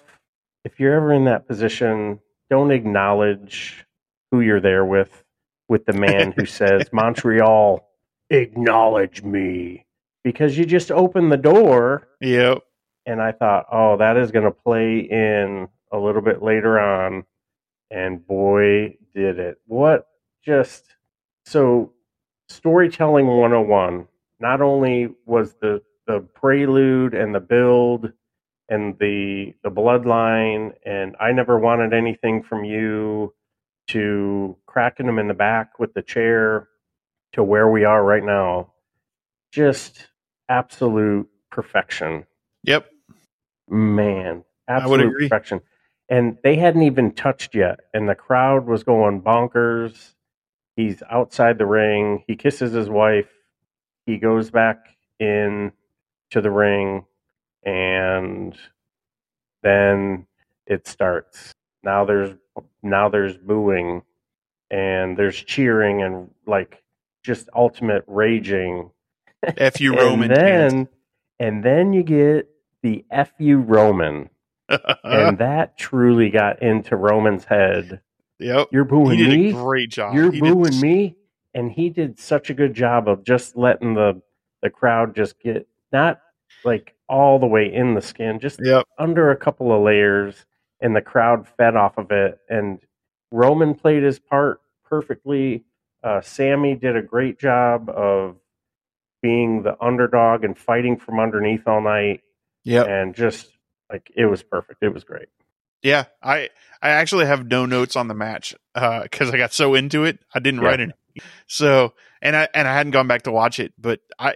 [0.63, 3.85] if you're ever in that position, don't acknowledge
[4.31, 5.23] who you're there with,
[5.67, 7.87] with the man who says, Montreal,
[8.29, 9.85] acknowledge me.
[10.23, 12.59] Because you just open the door Yep.
[13.05, 17.25] and I thought, oh, that is going to play in a little bit later on.
[17.93, 19.59] And boy, did it.
[19.67, 20.07] What
[20.43, 20.95] just
[21.45, 21.93] so
[22.49, 24.07] storytelling 101
[24.39, 28.11] not only was the the prelude and the build
[28.69, 33.33] and the the bloodline and I never wanted anything from you
[33.89, 36.67] to cracking them in the back with the chair
[37.33, 38.73] to where we are right now
[39.51, 40.07] just
[40.49, 42.25] absolute perfection
[42.63, 42.89] Yep.
[43.69, 45.61] man absolute perfection
[46.09, 50.13] and they hadn't even touched yet, and the crowd was going bonkers.
[50.75, 52.23] He's outside the ring.
[52.27, 53.29] He kisses his wife.
[54.05, 54.77] He goes back
[55.19, 55.71] in
[56.31, 57.05] to the ring,
[57.65, 58.55] and
[59.63, 60.27] then
[60.67, 61.53] it starts.
[61.83, 62.35] Now there's
[62.83, 64.03] now there's booing,
[64.71, 66.83] and there's cheering, and like
[67.23, 68.91] just ultimate raging.
[69.57, 70.29] F you and Roman.
[70.29, 70.87] then
[71.39, 72.49] and then you get
[72.83, 73.05] the
[73.37, 74.29] fu Roman,
[74.69, 78.01] and that truly got into Roman's head.
[78.39, 78.67] yep.
[78.71, 79.49] You're He booing did me.
[79.49, 80.15] a great job.
[80.15, 81.15] You're He booing me,
[81.53, 84.21] and he did such a good job of just letting the
[84.61, 86.21] the crowd just get not
[86.63, 88.85] like all the way in the skin, just Yep.
[88.97, 90.45] under a couple of layers,
[90.79, 92.39] and the crowd fed off of it.
[92.49, 92.79] And
[93.31, 95.65] Roman played his part perfectly.
[96.01, 98.37] Uh, Sami did a great job of
[99.21, 102.21] being the underdog and fighting from underneath all night,
[102.63, 102.87] Yep.
[102.87, 103.52] and just
[103.93, 104.83] like it was perfect.
[104.83, 105.27] It was great.
[105.81, 106.49] Yeah, I
[106.81, 110.39] I actually have no notes on the match because I got so into it, I
[110.39, 110.67] didn't Yeah.
[110.67, 110.93] write any.
[111.47, 114.35] So and I and I hadn't gone back to watch it, but I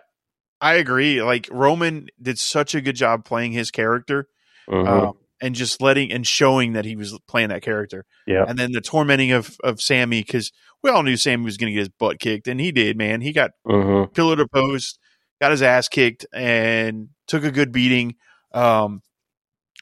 [0.62, 1.22] I agree.
[1.24, 4.28] Like Roman did such a good job playing his character,
[4.70, 4.88] Mhm.
[4.88, 8.06] um, and just letting and showing that he was playing that character.
[8.26, 10.52] yeah, And then the tormenting of of Sami because
[10.84, 12.98] we all knew Sami was going to get his butt kicked, and he did.
[12.98, 15.00] Man, he got hmm pillar to post,
[15.42, 18.16] got his ass kicked, and took a good beating.
[18.54, 19.02] Um,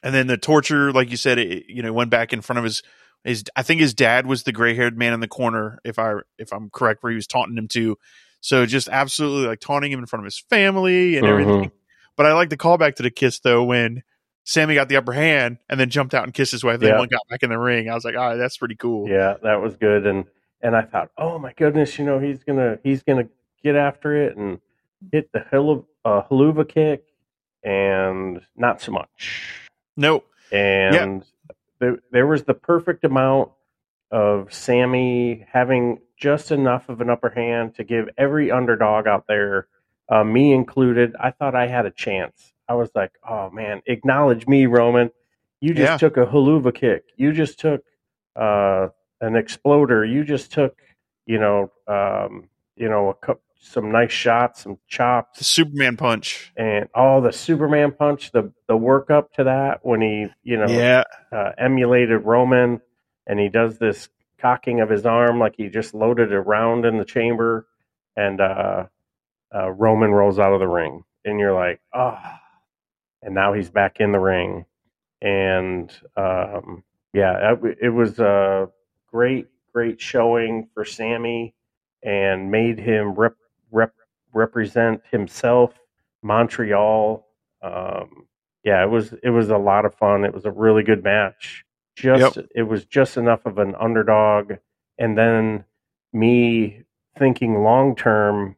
[0.02, 2.64] and then the torture, like you said, it, you know, went back in front of
[2.64, 2.82] his
[3.24, 3.44] his.
[3.56, 6.52] I think his dad was the gray haired man in the corner, if I if
[6.52, 7.96] I'm correct, where he was taunting him too.
[8.40, 11.30] So just absolutely like taunting him in front of his family and Mhm.
[11.30, 11.70] everything.
[12.16, 14.02] But I like the callback to the kiss though when.
[14.48, 16.78] Sami got the upper hand and then jumped out and kissed his wife.
[16.78, 16.98] Then Yeah.
[17.00, 17.90] one got back in the ring.
[17.90, 19.08] I was like, all right, that's pretty cool.
[19.08, 20.24] Yeah, that was good, and
[20.62, 23.28] and I thought, oh my goodness, you know, he's gonna he's gonna
[23.64, 24.60] get after it and
[25.10, 27.02] hit the hell uh, Helluva kick,
[27.64, 29.65] and not so much.
[29.96, 30.26] Nope.
[30.52, 31.24] And
[31.78, 33.50] there, there was the perfect amount
[34.10, 39.66] of Sami having just enough of an upper hand to give every underdog out there,
[40.08, 42.52] uh, me included, I thought I had a chance.
[42.68, 45.10] I was like, oh man, acknowledge me, Roman.
[45.60, 45.96] You just Yeah.
[45.98, 47.04] took a Helluva kick.
[47.16, 47.82] You just took
[48.36, 48.88] uh,
[49.20, 50.04] an exploder.
[50.04, 50.76] You just took,
[51.26, 56.52] you know, um, you know, a cou- some nice shots, some chops The Superman punch.
[56.56, 60.68] and all the Superman punch, the the work up to that when he you know
[60.68, 61.04] Yeah.
[61.32, 62.80] uh, emulated Roman,
[63.26, 66.98] and he does this cocking of his arm like he just loaded a round in
[66.98, 67.66] the chamber,
[68.16, 68.84] and uh,
[69.54, 72.18] uh, Roman rolls out of the ring, and you're like, oh,
[73.22, 74.66] and now he's back in the ring,
[75.22, 78.68] and um, yeah, it, it was a
[79.10, 81.54] great great showing for Sami,
[82.02, 83.34] and made him rep,
[83.76, 83.92] rep
[84.32, 85.78] represent himself
[86.22, 87.26] Montreal.
[87.62, 88.26] Um,
[88.64, 90.24] yeah, it was it was a lot of fun.
[90.24, 91.64] It was a really good match.
[91.94, 94.54] Just it was just enough of an underdog,
[94.98, 95.64] and then
[96.12, 96.82] me
[97.18, 98.56] thinking long term.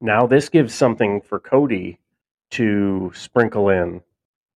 [0.00, 1.98] Now this gives something for Cody
[2.52, 4.00] to sprinkle in.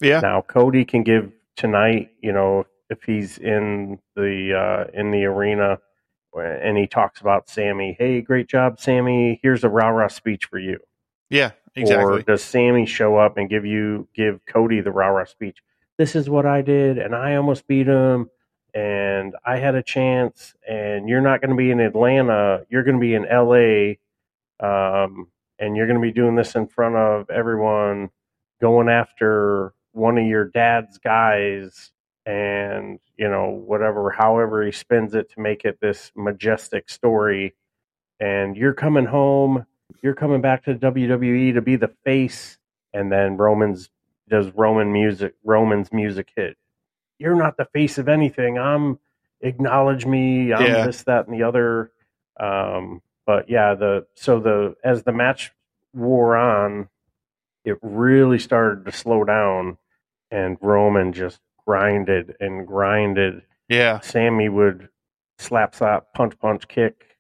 [0.01, 0.21] Yeah.
[0.21, 2.11] Now Cody can give tonight.
[2.23, 5.79] You know, if he's in the uh, in the arena,
[6.43, 7.97] and he talks about Sami.
[7.99, 9.41] Hey, great job, Sami.
[9.43, 10.79] Here's a rah rah speech for you.
[11.31, 11.53] Yeah.
[11.77, 12.21] Exactly.
[12.21, 15.59] Or does Sami show up and give you give Cody the rah rah speech?
[15.99, 18.31] This is what I did, and I almost beat him,
[18.75, 22.65] and I had a chance, and you're not going to be in Atlanta.
[22.69, 23.99] You're going to be in L.A.
[24.61, 25.29] Um,
[25.59, 28.11] and you're going to be doing this in front of everyone,
[28.61, 31.93] going after one of your dad's guys,
[32.27, 37.55] and you know whatever, however he spins it to make it this majestic story.
[38.21, 39.67] And you're coming home
[40.03, 42.59] you're coming back to WWE to be the face,
[42.93, 43.91] and then Roman's
[44.29, 46.57] does Roman music, Roman's music hit.
[47.19, 48.59] You're not the face of anything.
[48.59, 48.99] I'm
[49.41, 50.53] acknowledge me.
[50.53, 50.87] I'm Yeah.
[50.87, 51.91] this, that, and the other.
[52.39, 55.53] Um, but yeah, the so the as the match
[55.95, 56.89] wore on,
[57.65, 59.79] it really started to slow down,
[60.31, 64.01] and Roman just grinded and grinded yeah.
[64.01, 64.89] Sami would
[65.39, 67.17] slap, slap, punch, punch, kick.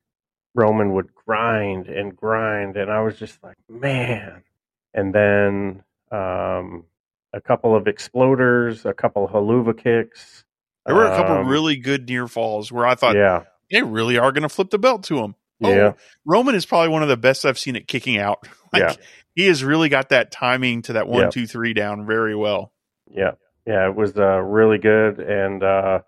[0.54, 4.42] Roman would grind and grind, and I was just like, man.
[4.92, 5.82] And then
[6.12, 6.84] um,
[7.32, 10.44] a couple of exploders, a couple of Helluva kicks.
[10.86, 14.18] There were a couple Um, really good near falls where I thought yeah, they really
[14.18, 15.34] are going to flip the belt to him.
[15.62, 15.92] Oh, yeah,
[16.26, 18.46] Roman is probably one of the best I've seen it kicking out.
[18.72, 18.94] Like Yeah.
[19.36, 21.30] he has really got that timing to that one, Yeah.
[21.30, 22.72] two, three down very well.
[23.08, 23.32] yeah,
[23.66, 23.86] yeah.
[23.88, 26.00] It was uh, really good, and uh,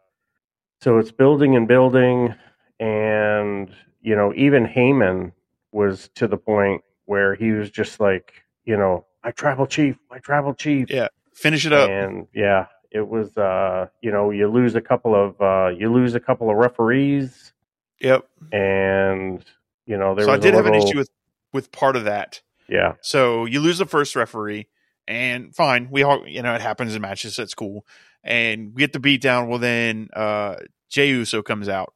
[0.81, 2.35] so it's building and building,
[2.81, 3.71] and
[4.03, 5.33] you know, even Heyman
[5.73, 8.33] was to the point where he was just like,
[8.65, 10.91] you know, my tribal chief, my tribal chief.
[10.91, 11.09] Yeah.
[11.35, 11.91] Finish it up.
[11.91, 16.15] and yeah, it was uh, you know you lose a couple of uh, you lose
[16.15, 17.53] a couple of referees,
[18.01, 18.27] Yep.
[18.53, 19.45] and
[19.85, 21.11] you know there so I did a have an issue with
[21.53, 22.41] with part of that.
[22.71, 24.67] yeah So you lose the first referee,
[25.09, 27.37] and fine, we all you know it happens in matches.
[27.37, 27.87] That's cool,
[28.25, 29.49] and we get the beat down.
[29.49, 30.57] Well, then uh,
[30.91, 31.95] Jey Uso comes out,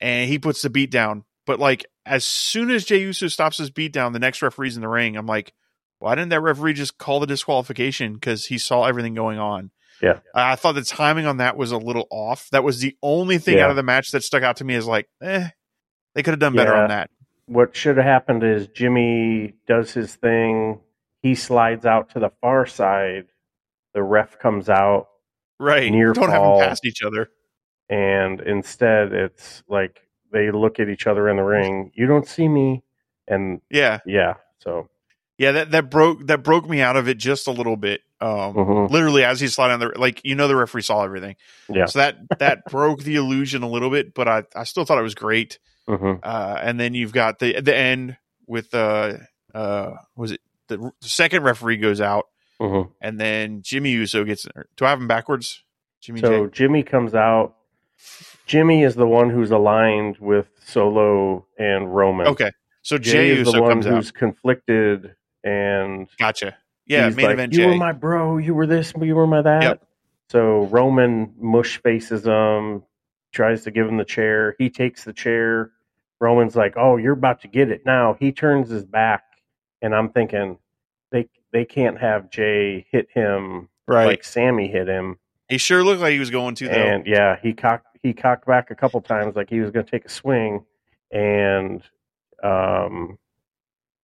[0.00, 1.24] and he puts the beat down.
[1.46, 4.82] But like as soon as Jey Uso stops his beat down, the next referee's in
[4.82, 5.16] the ring.
[5.16, 5.52] I'm like,
[5.98, 9.70] why didn't that referee just call the disqualification because he saw everything going on?
[10.02, 10.20] Yeah.
[10.34, 12.48] I thought the timing on that was a little off.
[12.52, 13.64] That was the only thing Yeah.
[13.64, 15.48] out of the match that stuck out to me is like, eh,
[16.14, 16.82] they could have done better Yeah.
[16.84, 17.10] on that.
[17.44, 20.78] what should have happened is Jimmy does his thing.
[21.22, 23.26] He slides out to the far side.
[23.94, 25.08] The ref comes out,
[25.58, 25.90] Right.
[25.92, 27.28] Near Don't have them past each other.
[27.88, 30.00] and instead it's like
[30.32, 31.90] they look at each other in the ring.
[31.94, 32.82] You don't see me,
[33.28, 33.98] and Yeah.
[34.06, 34.34] yeah.
[34.60, 34.88] So
[35.38, 38.02] Yeah, that, that broke that broke me out of it just a little bit.
[38.22, 38.90] Um, mhm.
[38.90, 41.36] literally as he slid on the like you know the referee saw everything.
[41.68, 44.98] yeah, So that that broke the illusion a little bit, but I, I still thought
[44.98, 45.58] it was great.
[45.88, 48.16] hmm Uh, and then you've got the the end
[48.46, 49.14] with uh
[49.54, 50.40] uh was it
[50.70, 52.26] the, the second referee goes out
[52.60, 54.46] hmm and then Jimmy Uso gets
[54.76, 55.62] do I have him backwards?
[56.00, 56.50] Jimmy So J.
[56.52, 57.56] Jimmy comes out.
[58.46, 62.26] Jimmy is the one who's aligned with Solo and Roman.
[62.28, 62.50] Okay.
[62.82, 63.94] So Jay Jey is Uso the one comes out.
[63.94, 65.14] who's conflicted,
[65.44, 66.56] and Gotcha.
[66.86, 67.66] Yeah, he's main like, event You Jey.
[67.66, 68.38] were my bro.
[68.38, 68.92] You were this.
[69.00, 69.62] You were my that.
[69.62, 69.86] Yep.
[70.30, 72.82] So Roman mush faces him,
[73.32, 74.54] tries to give him the chair.
[74.58, 75.70] He takes the chair.
[76.20, 79.24] Roman's like, "Oh, you're about to get it now." He turns his back,
[79.82, 80.58] and I'm thinking,
[81.12, 84.06] they they can't have Jey hit him right.
[84.06, 85.18] like Sami hit him.
[85.48, 86.74] he sure looked like he was going to though.
[86.74, 89.90] And yeah, he cocked he cocked back a couple times like he was going to
[89.90, 90.64] take a swing,
[91.10, 91.82] and
[92.42, 93.18] um,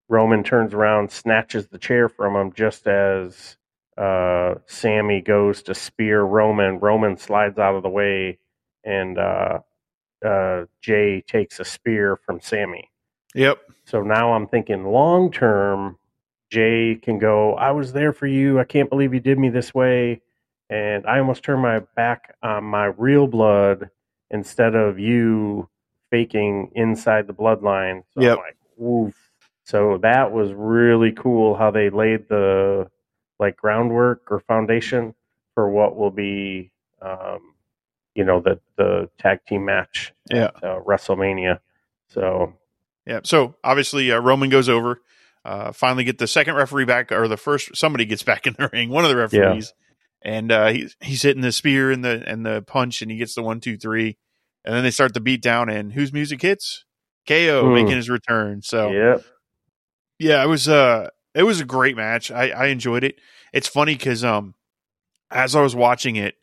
[0.09, 3.57] Roman turns around, snatches the chair from him just as
[3.97, 6.79] uh, Sami goes to spear Roman.
[6.79, 8.39] Roman slides out of the way,
[8.85, 9.61] and uh,
[10.24, 12.91] uh, Jey takes a spear from Sami.
[13.37, 13.61] Yep.
[13.87, 15.99] So now I'm thinking long term,
[16.51, 18.61] Jey can go, I was there for you.
[18.61, 20.22] I can't believe you did me this way.
[20.70, 23.91] And I almost turned my back on my real blood
[24.32, 25.68] instead of you
[26.11, 28.03] faking inside the bloodline.
[28.14, 28.39] So Yep.
[28.39, 28.57] I'm like.
[29.64, 32.91] So that was really cool how they laid the
[33.41, 35.14] like groundwork or foundation
[35.55, 36.72] for what will be
[37.03, 37.55] um,
[38.14, 40.51] you know, the the tag team match Yeah.
[40.57, 41.61] at uh, WrestleMania.
[42.09, 42.55] So
[43.07, 43.21] Yeah.
[43.25, 45.01] So obviously uh, Roman goes over.
[45.45, 48.69] Uh, finally, get the second referee back, or the first somebody gets back in the
[48.73, 48.89] ring.
[48.91, 49.73] One of the referees,
[50.23, 53.37] and uh, he's he's hitting the spear and the and the punch, and he gets
[53.37, 54.19] the one, two, three,
[54.65, 55.69] and then they start the beat down.
[55.69, 56.85] And whose music hits?
[57.29, 57.75] KO Hmm.
[57.75, 58.63] making his return.
[58.63, 59.23] So Yep.
[60.19, 62.31] yeah, it was uh it was a great match.
[62.31, 63.17] I, I enjoyed it.
[63.53, 64.55] It's funny because um
[65.31, 66.35] as I was watching it,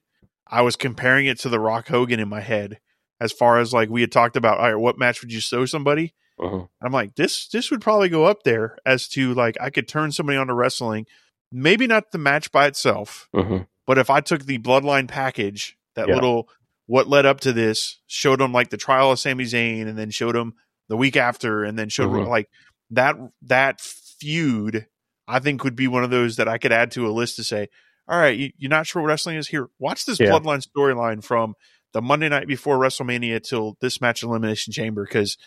[0.48, 2.80] I was comparing it to the Rock Hogan in my head
[3.20, 4.60] as far as like we had talked about.
[4.60, 6.14] All right, what match would you show somebody?
[6.40, 6.68] Mhm.
[6.82, 10.12] I'm like, this this would probably go up there as to like I could turn
[10.12, 11.06] somebody onto wrestling.
[11.52, 13.68] Maybe not the match by itself, Mhm.
[13.86, 16.16] but if I took the bloodline package, that Yeah.
[16.16, 16.50] little
[16.88, 20.10] what led up to this, showed them like the trial of Sami Zayn, and then
[20.10, 20.54] showed them
[20.90, 22.28] the week after, and then showed Mhm.
[22.28, 22.50] like
[22.90, 24.88] that that feud.
[25.28, 27.44] I think would be one of those that I could add to a list to
[27.46, 27.70] say,
[28.10, 29.70] all right, you, you're not sure what wrestling is here.
[29.80, 30.32] Watch this Yeah.
[30.32, 31.56] bloodline storyline from
[31.94, 35.38] the Monday night before WrestleMania till this match Elimination Chamber because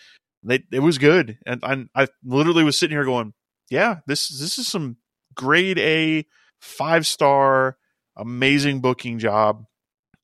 [0.42, 3.34] they it was good, and I, I literally was sitting here going,
[3.70, 4.96] yeah, this this is some
[5.34, 6.26] grade A
[6.60, 7.76] five star
[8.16, 9.64] amazing booking job,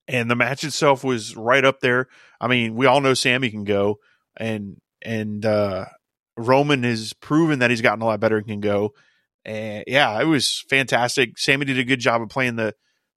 [0.08, 2.08] and the match itself was right up there.
[2.40, 3.98] I mean, we all know Sami can go,
[4.36, 5.86] and and uh,
[6.36, 8.94] Roman has proven that he's gotten a lot better and can go.
[9.44, 11.38] And yeah, it was fantastic.
[11.38, 12.74] Sami did a good job of playing the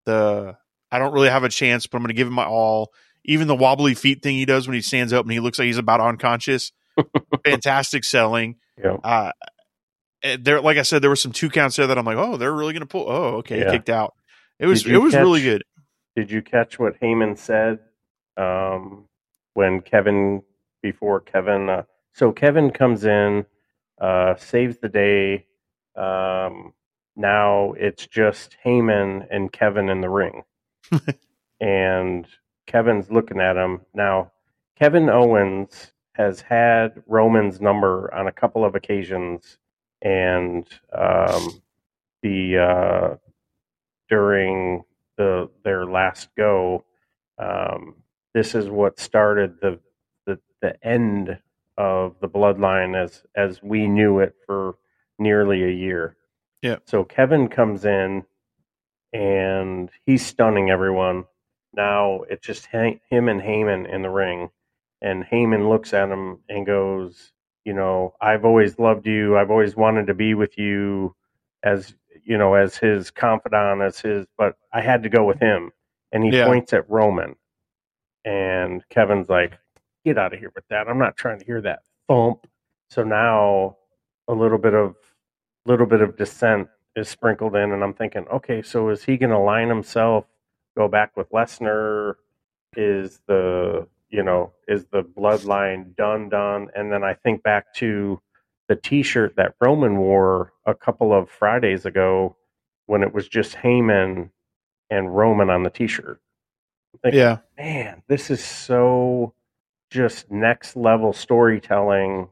[0.06, 0.56] the.
[0.90, 2.92] I don't really have a chance, but I'm going to give him my all.
[3.24, 5.66] Even the wobbly feet thing he does when he stands up and he looks like
[5.66, 6.72] he's about unconscious.
[7.44, 8.56] Fantastic selling.
[8.82, 8.96] Yeah.
[9.02, 9.32] Uh,
[10.22, 12.36] eh, there, like I said, there were some two counts there that I'm like, oh,
[12.36, 13.06] they're really going to pull.
[13.08, 13.70] Oh, okay, Yeah.
[13.70, 14.14] kicked out.
[14.58, 15.62] It was it was really good.
[16.16, 17.80] Did you catch what Heyman said
[18.36, 19.08] um,
[19.54, 20.42] when Kevin
[20.82, 21.68] before Kevin?
[21.68, 21.82] Uh,
[22.12, 23.46] so Kevin comes in,
[24.00, 25.46] uh, saves the day.
[25.96, 26.72] Um,
[27.16, 30.42] now it's just Heyman and Kevin in the ring,
[31.60, 32.26] and
[32.66, 34.30] Kevin's looking at him now.
[34.78, 39.58] Kevin Owens has had Roman's number on a couple of occasions,
[40.02, 41.62] and um,
[42.22, 43.16] the uh,
[44.08, 44.84] during
[45.16, 46.84] the their last go.
[47.38, 47.96] Um,
[48.32, 49.78] this is what started the,
[50.26, 51.38] the the end
[51.76, 54.76] of the bloodline as as we knew it for
[55.18, 56.16] nearly a year.
[56.62, 56.76] Yeah.
[56.86, 58.24] So Kevin comes in
[59.12, 61.24] and he's stunning everyone.
[61.74, 64.50] Now it's just him and Heyman in the ring,
[65.02, 67.32] and Heyman looks at him and goes,
[67.64, 69.36] "You know, I've always loved you.
[69.36, 71.14] I've always wanted to be with you,
[71.62, 74.26] as you know, as his confidant, as his.
[74.38, 75.72] But I had to go with him."
[76.12, 76.46] And he Yeah.
[76.46, 77.36] points at Roman,
[78.24, 79.58] and Kevin's like,
[80.04, 80.88] "Get out of here with that.
[80.88, 82.46] I'm not trying to hear that thump."
[82.88, 83.76] So now
[84.28, 84.96] a little bit of
[85.66, 89.30] little bit of dissent is sprinkled in, and I'm thinking, okay, so is he going
[89.30, 90.26] to line himself,
[90.76, 92.16] go back with Lesnar?
[92.76, 96.68] Is the you know is the bloodline done done?
[96.76, 98.20] And then I think back to
[98.68, 102.36] the T-shirt that Roman wore a couple of Fridays ago
[102.86, 104.30] when it was just Heyman
[104.90, 106.20] and Roman on the T-shirt.
[107.02, 107.38] Thinking, Yeah.
[107.58, 109.34] man, this is so
[109.90, 112.28] just next level storytelling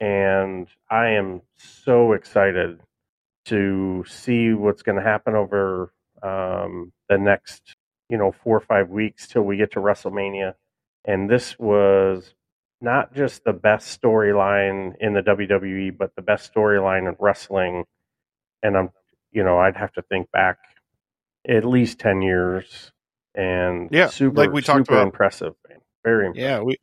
[0.00, 2.80] and I am so excited
[3.46, 7.76] to see what's going to happen over um, the next,
[8.10, 10.54] you know, four or five weeks till we get to WrestleMania.
[11.04, 12.34] And this was
[12.80, 17.84] not just the best storyline in the WWE, but the best storyline in wrestling.
[18.62, 18.90] And I'm,
[19.32, 20.58] you know, I'd have to think back
[21.48, 22.92] at least ten years.
[23.34, 25.06] And Yeah, super, like we talked super about.
[25.06, 25.78] impressive, man.
[26.04, 26.48] Very impressive.
[26.50, 26.76] Yeah, we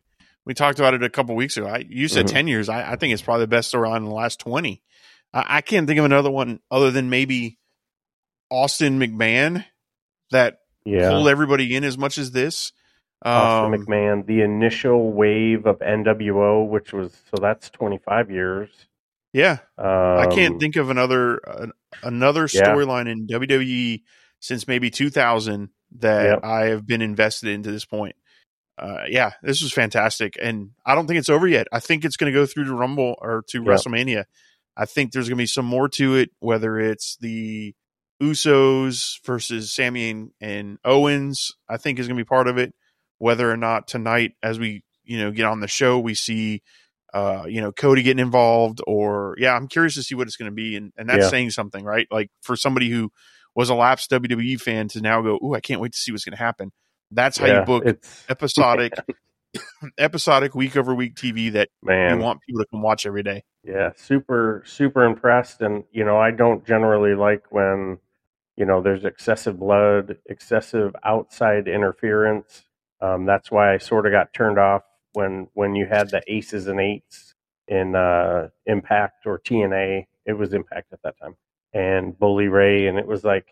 [0.45, 1.67] we talked about it a couple weeks ago.
[1.67, 2.31] I, you said Mhm.
[2.31, 2.69] ten years.
[2.69, 4.81] I, I think it's probably the best storyline in the last twenty.
[5.33, 7.57] I, I can't think of another one other than maybe
[8.49, 9.65] Austin McMahon
[10.31, 11.09] that Yeah.
[11.09, 12.71] pulled everybody in as much as this.
[13.25, 18.69] Austin Um, McMahon, the initial wave of NWO, which was so that's 25 years.
[19.33, 21.67] yeah, Um, I can't think of another uh,
[22.03, 22.67] another Yeah.
[22.73, 24.03] storyline in WWE
[24.39, 26.39] since maybe 2000 that Yep.
[26.43, 28.15] I have been invested in to this point.
[28.77, 31.67] Uh, yeah, this was fantastic, and I don't think it's over yet.
[31.71, 33.67] I think it's going to go through to Rumble or to Yep.
[33.67, 34.25] WrestleMania.
[34.75, 37.73] I think there's going to be some more to it, whether it's the
[38.21, 41.51] Usos versus Sami and, and Owens.
[41.69, 42.73] I think is going to be part of it.
[43.19, 46.61] Whether or not tonight, as we you know get on the show, we see
[47.13, 50.51] uh, you know Cody getting involved, or yeah, I'm curious to see what it's going
[50.51, 51.29] to be, and and that's Yeah.
[51.29, 52.07] saying something, right?
[52.11, 53.11] Like for somebody who
[53.55, 56.23] was a lapsed WWE fan to now go, oh, I can't wait to see what's
[56.23, 56.71] going to happen.
[57.09, 57.97] That's how yeah, you book
[58.29, 58.93] episodic,
[59.97, 62.19] episodic week over week TV that man.
[62.19, 63.43] you want people to come watch every day.
[63.63, 67.97] Yeah, super super impressed and you know, I don't generally like when
[68.55, 72.66] you know there's excessive blood, excessive outside interference.
[73.01, 74.83] Um, that's why I sort of got turned off
[75.13, 77.33] when when you had the aces and eights
[77.67, 80.05] in uh, Impact or TNA.
[80.25, 81.35] It was Impact at that time,
[81.73, 83.47] and Bully Ray, and it was like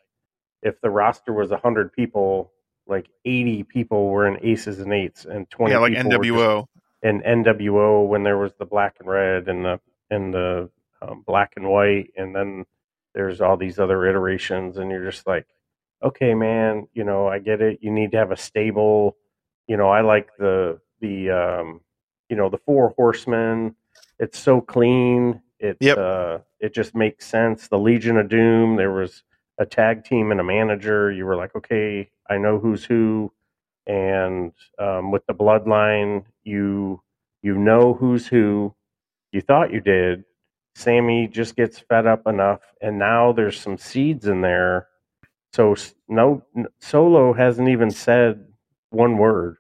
[0.62, 2.52] if the roster was hundred people,
[2.88, 6.34] like eighty people were in aces and eights, and twenty Yeah, like people were just
[6.34, 6.68] NWO.
[7.04, 9.80] and NWO when there was the black and red and the
[10.10, 10.70] and the
[11.02, 12.66] um, black and white, and then
[13.14, 15.46] there's all these other iterations, and you're just like,
[16.04, 17.80] okay, man, you know, I get it.
[17.82, 19.18] You need to have a stable.
[19.68, 21.82] You know, I like the the um,
[22.30, 23.76] you know the four horsemen.
[24.20, 25.42] It's so clean.
[25.60, 25.98] It Yep.
[25.98, 27.68] uh, it just makes sense.
[27.68, 28.76] The Legion of Doom.
[28.76, 29.24] There was
[29.58, 31.12] a tag team and a manager.
[31.12, 33.32] You were like, okay, I know who's who
[33.88, 37.02] and um, with the bloodline you
[37.42, 38.74] you know who's who
[39.32, 40.24] you thought you did
[40.76, 44.88] Sami just gets fed up enough and now there's some seeds in there
[45.54, 45.76] so
[46.08, 46.44] no
[46.80, 48.46] solo hasn't even said
[48.92, 49.58] one word.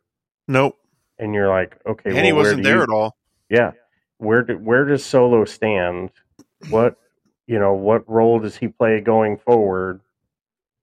[0.48, 0.78] Nope.
[1.20, 3.16] and you're like okay and he well, where wasn't there you- at all.
[3.50, 3.72] yeah.
[4.18, 6.12] Where do, where does solo stand?
[6.70, 6.96] What
[7.48, 10.02] you know what role does he play going forward?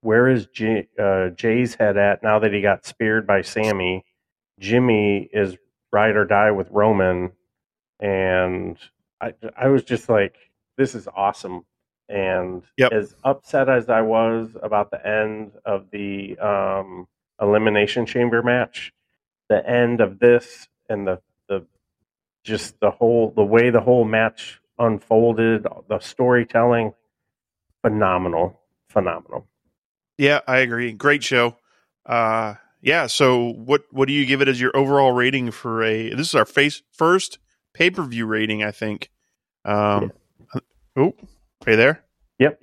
[0.01, 4.03] Where is Jey, uh, Jey's head at now that he got speared by Sami?
[4.59, 5.57] Jimmy is
[5.91, 7.31] ride or die with roman.
[7.99, 8.77] And
[9.21, 10.35] i i was just like
[10.77, 11.65] this is awesome.
[12.09, 12.91] And Yep.
[12.91, 17.07] as upset as i was about the end of the um
[17.41, 18.93] elimination chamber match
[19.49, 21.65] the end of this and the the
[22.43, 26.93] just the whole the way the whole match unfolded the storytelling
[27.81, 28.59] phenomenal
[28.89, 29.47] phenomenal
[30.17, 30.91] Yeah, I agree.
[30.93, 31.57] Great show.
[32.05, 33.07] Uh, yeah.
[33.07, 36.09] So, what what do you give it as your overall rating for a?
[36.09, 37.39] This is our face first
[37.73, 39.09] pay per view rating, I think.
[39.65, 40.11] Um,
[40.95, 41.15] oh,
[41.65, 42.03] are you there?
[42.39, 42.59] yep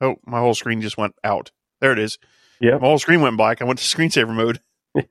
[0.00, 1.50] Oh, my whole screen just went out.
[1.80, 2.18] There it is.
[2.60, 3.60] Yep My whole screen went black.
[3.62, 4.60] I went to screensaver mode.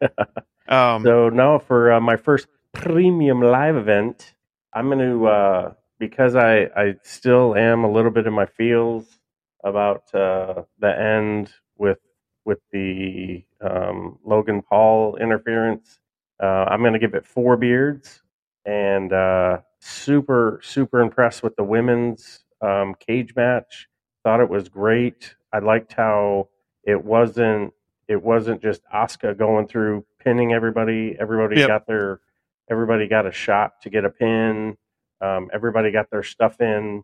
[0.67, 4.33] Um, so now for uh, my first premium live event
[4.73, 9.05] i'm going to uh because i i still am a little bit in my feels
[9.63, 11.99] about uh the end with
[12.43, 15.99] with the um logan paul interference
[16.43, 18.21] uh i'm going to give it four beards
[18.65, 23.87] and uh super super impressed with the women's um cage match
[24.23, 26.49] thought it was great i liked how
[26.85, 27.73] it wasn't
[28.09, 31.17] it wasn't just Asuka going through pinning everybody.
[31.19, 31.67] Everybody Yep.
[31.67, 32.21] got their
[32.71, 34.77] everybody got a shot to get a pin.
[35.21, 37.03] Um, everybody got their stuff in.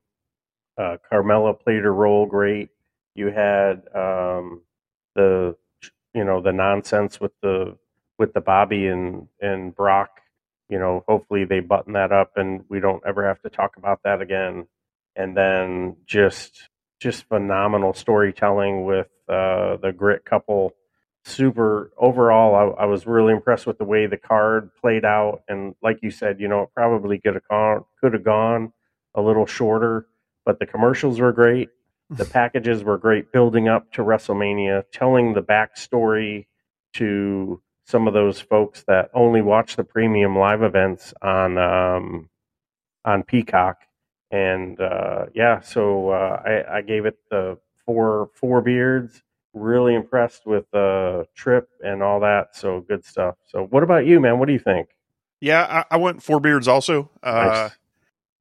[0.78, 2.70] Uh, Carmella played her role great.
[3.16, 4.64] You had um,
[5.16, 5.56] the
[6.16, 7.78] you know the nonsense with the
[8.20, 10.22] with the Bobby and and Brock.
[10.70, 14.02] You know, hopefully they button that up and we don't ever have to talk about
[14.06, 14.68] that again.
[15.18, 16.70] And then just
[17.02, 20.74] just phenomenal storytelling with uh, the grit couple.
[21.26, 25.41] Super overall, I, I was really impressed with the way the card played out.
[25.47, 28.72] And like you said, you know, it probably could have gone could have gone
[29.16, 30.08] a little shorter,
[30.45, 31.70] but the commercials were great.
[32.12, 36.45] The packages were great, building up to WrestleMania, telling the backstory
[36.95, 42.30] to some of those folks that only watch the premium live events on um,
[43.06, 43.84] on Peacock.
[44.32, 49.22] And uh, yeah, so uh, I, I gave it the four four beards.
[49.54, 52.56] Really impressed with uh, Trip and all that.
[52.56, 53.36] So good stuff.
[53.48, 54.40] So what about you, man?
[54.40, 54.88] What do you think?
[55.42, 57.10] Yeah, I, I went four beards also.
[57.22, 57.72] Uh, Nice.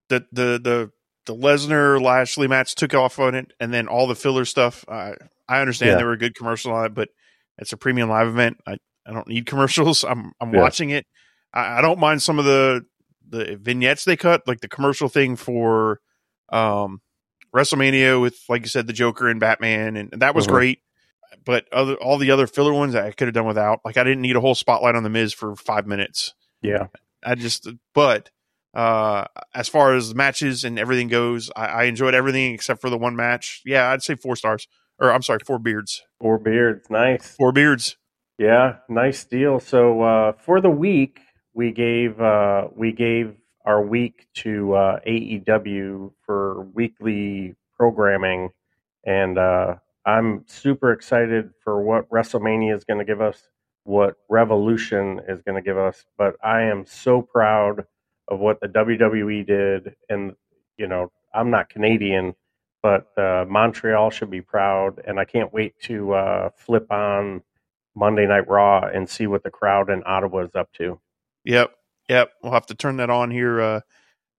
[0.09, 0.91] the the the
[1.26, 4.84] the Lesnar Lashley match took off on it, and then all the filler stuff.
[4.88, 5.14] I
[5.49, 5.97] I understand Yeah.
[5.99, 7.09] they were good commercial on it, but
[7.59, 8.59] it's a premium live event.
[8.66, 10.05] I, I don't need commercials.
[10.05, 10.61] I'm I'm Yeah.
[10.61, 11.07] watching it.
[11.53, 12.84] I, I don't mind some of the
[13.31, 16.01] the vignettes they cut, like the commercial thing for
[16.51, 17.01] um
[17.55, 20.51] WrestleMania with, like you said, the Joker and Batman, and that was Mhm.
[20.51, 20.78] great.
[21.45, 23.81] But other all the other filler ones I could have done without.
[23.85, 26.35] Like I didn't need a whole spotlight on the Miz for five minutes.
[26.62, 26.89] Yeah,
[27.24, 28.31] I just, but
[28.74, 29.24] uh,
[29.55, 32.99] as far as the matches and everything goes, I, I enjoyed everything except for the
[32.99, 33.62] one match.
[33.64, 34.68] Yeah, I'd say four stars,
[34.99, 37.35] or I'm sorry, four beards, four beards, nice.
[37.37, 37.97] four beards.
[38.39, 39.59] Yeah, nice deal.
[39.61, 41.20] So uh, for the week,
[41.61, 43.34] we gave uh, we gave
[43.66, 48.48] our week to uh, AEW for weekly programming,
[49.04, 49.74] and uh,
[50.06, 53.50] I'm super excited for what WrestleMania is going to give us,
[53.84, 56.06] what Revolution is going to give us.
[56.16, 57.84] But I am so proud
[58.28, 60.34] of what the WWE did, and
[60.78, 62.34] you know, I'm not Canadian,
[62.82, 67.42] but uh, Montreal should be proud, and I can't wait to uh, flip on.
[67.96, 71.00] Monday Night Raw and see what the crowd in Ottawa is up to.
[71.45, 71.70] Yep,
[72.09, 72.30] yep.
[72.43, 73.82] We'll have to turn that on here uh, as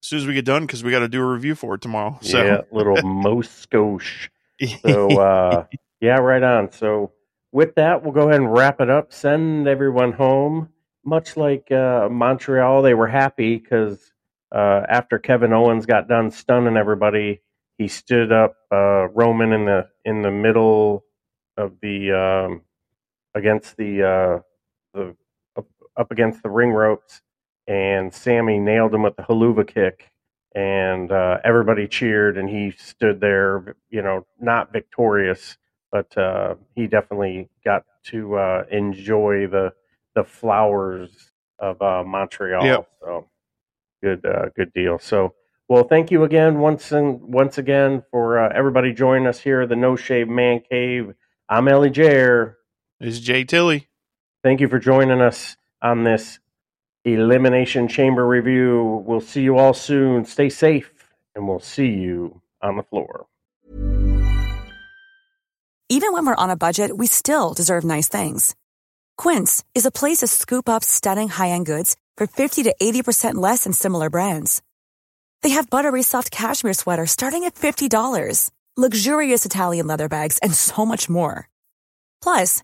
[0.04, 2.20] soon as we get done because we got to do a review for it tomorrow.
[2.22, 4.30] So Yeah, little Moscosh.
[4.84, 5.66] So uh,
[6.00, 6.72] yeah, right on.
[6.72, 7.12] So
[7.52, 9.14] with that, we'll go ahead and wrap it up.
[9.14, 10.70] Send everyone home.
[11.04, 14.12] Much like uh, Montreal, they were happy because
[14.54, 17.42] uh, after Kevin Owens got done stunning everybody,
[17.78, 21.04] he stood up uh, Roman in the in the middle
[21.58, 22.62] of the um,
[23.34, 24.40] against the uh,
[24.94, 25.16] the
[25.98, 27.22] up, against the ring ropes,
[27.68, 30.12] and Sami nailed him with the Helluva kick,
[30.56, 35.58] and uh, everybody cheered, and he stood there, you know, not victorious,
[35.92, 39.74] but uh, he definitely got to uh, enjoy the
[40.16, 42.66] the flowers of uh, Montreal.
[42.66, 42.90] Yep.
[43.02, 43.30] So
[44.04, 45.00] good, uh, good deal.
[45.00, 45.34] So.
[45.70, 49.70] Well, thank you again once and once again for uh, everybody joining us here at
[49.70, 51.14] the No Shave Man Cave.
[51.48, 52.56] I'm Ellie Jair.
[53.00, 53.88] this is Jay Tilly.
[54.44, 56.40] Thank you for joining us on this
[57.04, 59.04] Elimination Chamber review.
[59.06, 60.26] We'll see you all soon.
[60.26, 60.92] Stay safe,
[61.36, 63.26] and we'll see you on the floor.
[65.90, 68.56] Even when we're on a budget, we still deserve nice things.
[69.18, 73.66] Quince is a place to scoop up stunning high-end goods for 50 to 80% less
[73.66, 74.62] than similar brands.
[75.42, 80.86] They have buttery soft cashmere sweaters starting at $50, luxurious Italian leather bags, and so
[80.86, 81.50] much more.
[82.24, 82.64] Plus,